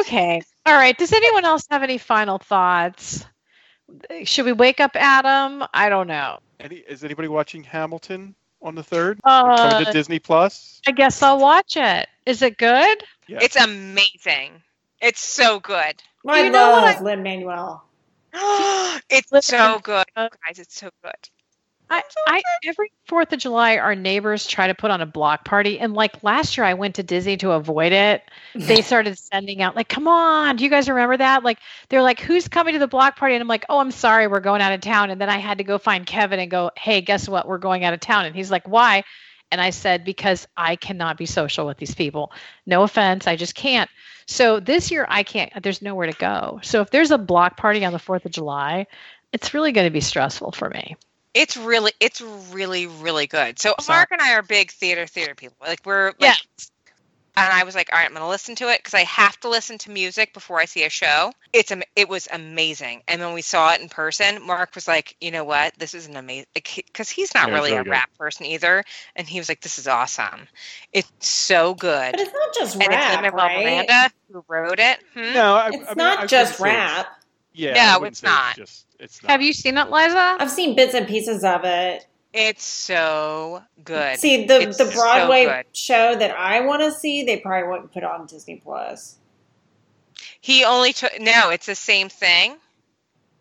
[0.00, 0.40] Okay.
[0.64, 0.96] All right.
[0.96, 3.24] Does anyone else have any final thoughts?
[4.24, 5.64] Should we wake up Adam?
[5.74, 6.38] I don't know.
[6.60, 9.20] Any, is anybody watching Hamilton on the third?
[9.22, 10.80] Coming to Uh, Disney Plus.
[10.86, 12.08] I guess I'll watch it.
[12.24, 13.04] Is it good?
[13.26, 13.40] Yeah.
[13.42, 14.62] It's amazing.
[15.02, 16.02] It's so good.
[16.26, 17.84] I You know what love I- Lin Manuel.
[19.10, 20.58] it's Listen, so good, uh, guys.
[20.58, 21.12] It's so good.
[21.90, 25.78] I, I every Fourth of July, our neighbors try to put on a block party,
[25.78, 28.22] and like last year, I went to Disney to avoid it.
[28.54, 31.58] They started sending out like, "Come on, do you guys remember that?" Like
[31.88, 34.40] they're like, "Who's coming to the block party?" And I'm like, "Oh, I'm sorry, we're
[34.40, 37.02] going out of town." And then I had to go find Kevin and go, "Hey,
[37.02, 37.46] guess what?
[37.46, 39.04] We're going out of town." And he's like, "Why?"
[39.50, 42.32] And I said, "Because I cannot be social with these people.
[42.64, 43.90] No offense, I just can't."
[44.26, 45.62] So this year, I can't.
[45.62, 46.60] There's nowhere to go.
[46.62, 48.86] So if there's a block party on the Fourth of July,
[49.32, 50.96] it's really going to be stressful for me.
[51.34, 53.58] It's really, it's really, really good.
[53.58, 53.96] So Sorry.
[53.98, 55.56] Mark and I are big theater theater people.
[55.66, 56.34] Like we're like, Yeah.
[57.36, 59.48] and I was like, all right, I'm gonna listen to it because I have to
[59.48, 61.32] listen to music before I see a show.
[61.54, 63.02] It's am- it was amazing.
[63.08, 66.06] And when we saw it in person, Mark was like, you know what, this is
[66.06, 67.90] an amazing because he's not Yeah, really really a good.
[67.90, 68.84] rap person either,
[69.16, 70.46] and he was like, this is awesome.
[70.92, 72.12] It's so good.
[72.12, 73.64] But it's not just and it's rap, Lin-Manuel right?
[73.64, 74.98] Miranda who wrote it.
[75.14, 75.32] Hmm?
[75.32, 76.76] No, I, It's I mean, not wouldn't just say it's-
[77.06, 77.18] rap.
[77.52, 78.56] Yeah, No, I wouldn't it's not.
[78.56, 79.30] just, it's not.
[79.30, 80.36] Have you seen it, Liza?
[80.40, 82.06] I've seen bits and pieces of it.
[82.32, 84.18] It's so good.
[84.18, 85.66] See, the It's the Broadway good.
[85.76, 89.16] show that I want to see, they probably wouldn't put on Disney Plus.
[90.40, 92.56] He only took no, it's the same thing,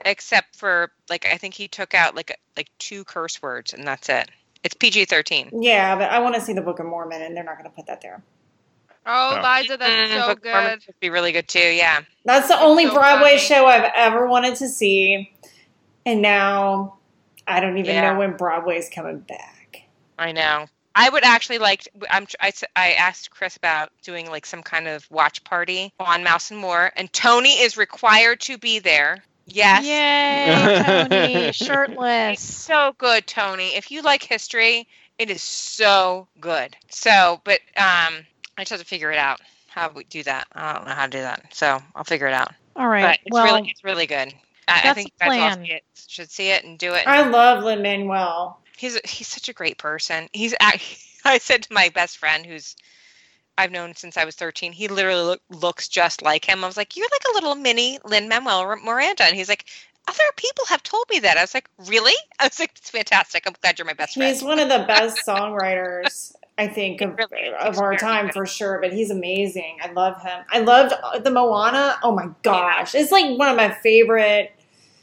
[0.05, 4.09] except for like I think he took out like like two curse words and that's
[4.09, 4.29] it.
[4.63, 5.49] It's PG thirteen.
[5.53, 7.75] Yeah, but I want to see the Book of Mormon, and they're not going to
[7.75, 8.21] put that there.
[9.05, 9.57] Oh, Yeah.
[9.59, 10.79] Liza, that's so Book good.
[10.87, 11.59] would be really good too.
[11.59, 13.39] Yeah, That's the only so Broadway funny.
[13.39, 15.31] show I've ever wanted to see,
[16.05, 16.97] and now
[17.47, 18.11] I don't even Yeah.
[18.13, 19.83] know when Broadway's coming back.
[20.19, 20.67] I know.
[20.93, 21.87] I would actually like.
[22.09, 22.27] I'm.
[22.41, 26.51] I, s- I asked Chris about doing like some kind of watch party on Mouse
[26.51, 29.23] and More, and Tony is required to be there.
[29.47, 29.83] Yes.
[29.85, 32.41] Yay, Tony, It's shirtless.
[32.41, 33.69] so good, Tony.
[33.75, 34.87] If you like history,
[35.17, 36.75] it is so good.
[36.89, 38.25] So, but um,
[38.61, 40.45] I just have to figure it out how we do that.
[40.53, 42.53] I don't know how to do that, so I'll figure it out.
[42.75, 43.01] All right.
[43.01, 44.33] But it's well, really, it's really good.
[44.67, 45.65] I, I that's think the you guys all plan.
[45.65, 47.07] see it, should see it and do it.
[47.07, 48.59] I love Lin Manuel.
[48.77, 50.29] he's he's such a great person.
[50.33, 50.83] He's act-
[51.25, 52.75] I said to my best friend who's
[53.57, 54.71] I've known since I was 13.
[54.71, 56.63] He literally look, looks just like him.
[56.63, 59.65] I was like, "You're like a little mini Lin Manuel Miranda," and he's like,
[60.07, 63.43] "Other people have told me that." I was like, "Really?" I was like, "It's fantastic.
[63.47, 67.17] I'm glad you're my best friend." He's one of the best songwriters, I think, of,
[67.17, 68.33] really of our time good.
[68.33, 68.79] for sure.
[68.81, 69.77] But he's amazing.
[69.81, 70.43] I love him.
[70.49, 70.93] I loved
[71.23, 71.97] the Moana.
[72.03, 74.51] Oh my gosh, it's like one of my favorite.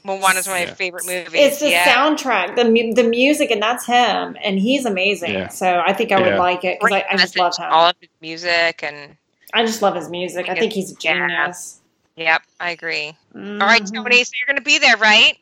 [0.05, 0.75] Moana's one of my Yeah.
[0.75, 1.33] favorite movies.
[1.35, 1.85] It's the yeah.
[1.85, 5.33] soundtrack, the the music, and that's him, and he's amazing.
[5.35, 5.49] Yeah.
[5.49, 7.67] So I think I would like it because I, I just love him.
[7.71, 9.17] All of his music and
[9.53, 10.49] I just love his music.
[10.49, 11.29] I think he's a Yeah.
[11.29, 11.81] genius.
[12.17, 13.09] yep, I agree.
[13.35, 13.95] All right, Mhm.
[13.95, 15.37] Tony, so you're going to be there, right?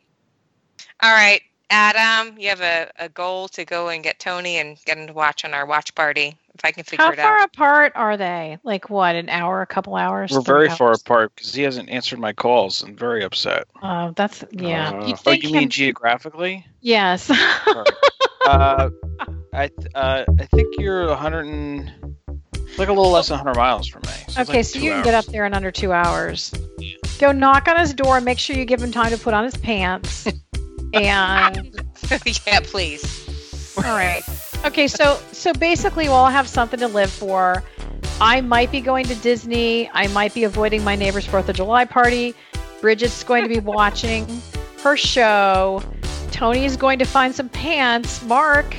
[1.01, 4.97] All right, Adam, you have a, a goal to go and get Tony and get
[4.97, 6.37] him to watch on our watch party.
[6.53, 7.23] If I can figure how it out.
[7.23, 8.57] How far apart are they?
[8.63, 9.15] Like what?
[9.15, 9.61] An hour?
[9.61, 10.31] A couple hours?
[10.31, 12.81] We're three very far apart because he hasn't answered my calls.
[12.81, 13.67] I'm very upset.
[13.83, 14.89] Oh, that's yeah.
[14.89, 16.65] Uh, You'd oh, think you mean geographically?
[16.81, 17.29] yes.
[18.45, 18.89] uh,
[19.53, 21.91] I th- uh, I think you're 100 and
[22.77, 24.09] like a little less than 100 miles from me.
[24.29, 26.53] So okay, like so two you can get up there in under two hours.
[27.19, 28.21] Go knock on his door.
[28.21, 30.27] Make sure you give him time to put on his pants.
[30.93, 31.71] and
[32.45, 33.73] yeah, please.
[33.77, 34.23] all right.
[34.65, 37.63] Okay, so so basically, we'll all have something to live for.
[38.19, 39.89] I might be going to Disney.
[39.93, 42.33] I might be avoiding my neighbor's Fourth of July party.
[42.81, 44.25] Bridget's going to be watching
[44.83, 45.83] her show.
[46.31, 48.23] Tony is going to find some pants.
[48.23, 48.75] Mark,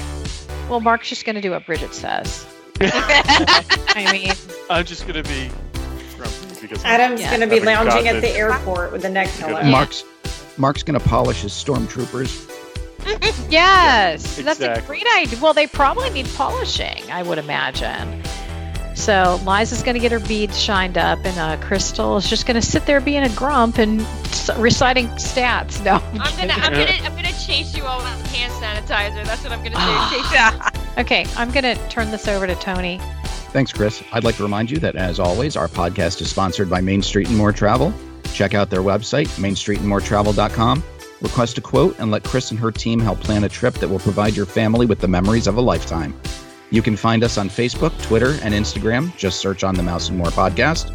[0.69, 2.47] well, Mark's just going to do what Bridget says.
[2.81, 4.33] I mean,
[4.71, 5.51] I'm just gonna be
[6.17, 7.37] grumpy because Adam's Yeah.
[7.37, 9.61] going to be lounging at the airport with a neck pillow.
[9.61, 9.71] Yeah.
[10.59, 12.47] Mark's Mark's gonna polish his stormtroopers.
[13.51, 15.39] yes, that's a great idea.
[15.41, 18.23] Well, they probably need polishing, I would imagine.
[18.95, 22.57] So Liza's going to get her beads shined up, and uh, Crystal is just going
[22.61, 25.83] to sit there being a grump and s- reciting stats.
[25.85, 26.49] No, I'm I'm kidding.
[26.49, 29.25] gonna, I'm gonna, I'm gonna chase you all with hand sanitizer.
[29.25, 30.17] That's what I'm gonna do.
[30.23, 30.71] Chase Yeah.
[30.99, 33.01] Okay, I'm going to turn this over to Tony.
[33.53, 34.03] Thanks, Chris.
[34.13, 37.29] I'd like to remind you that, as always, our podcast is sponsored by Main Street
[37.29, 37.95] and More Travel.
[38.35, 40.83] Check out their website, mainstreetandmoretravel.com.
[41.21, 43.99] Request a quote and let Chris and her team help plan a trip that will
[43.99, 46.15] provide your family with the memories of a lifetime.
[46.71, 49.17] You can find us on Facebook, Twitter, and Instagram.
[49.17, 50.93] Just search on the Mouse and More podcast.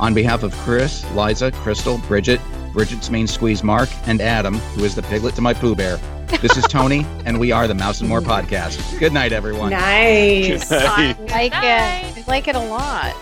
[0.00, 2.40] On behalf of Chris, Liza, Crystal, Bridget,
[2.72, 5.98] Bridget's main squeeze Mark, and Adam, who is the piglet to my Pooh Bear.
[6.40, 8.98] This is Tony, and we are the Mouse and More podcast.
[8.98, 9.70] Good night, everyone.
[9.70, 10.70] Nice.
[10.70, 11.16] Night.
[11.20, 12.16] I like Night.
[12.16, 12.18] it.
[12.18, 13.14] I like it a lot.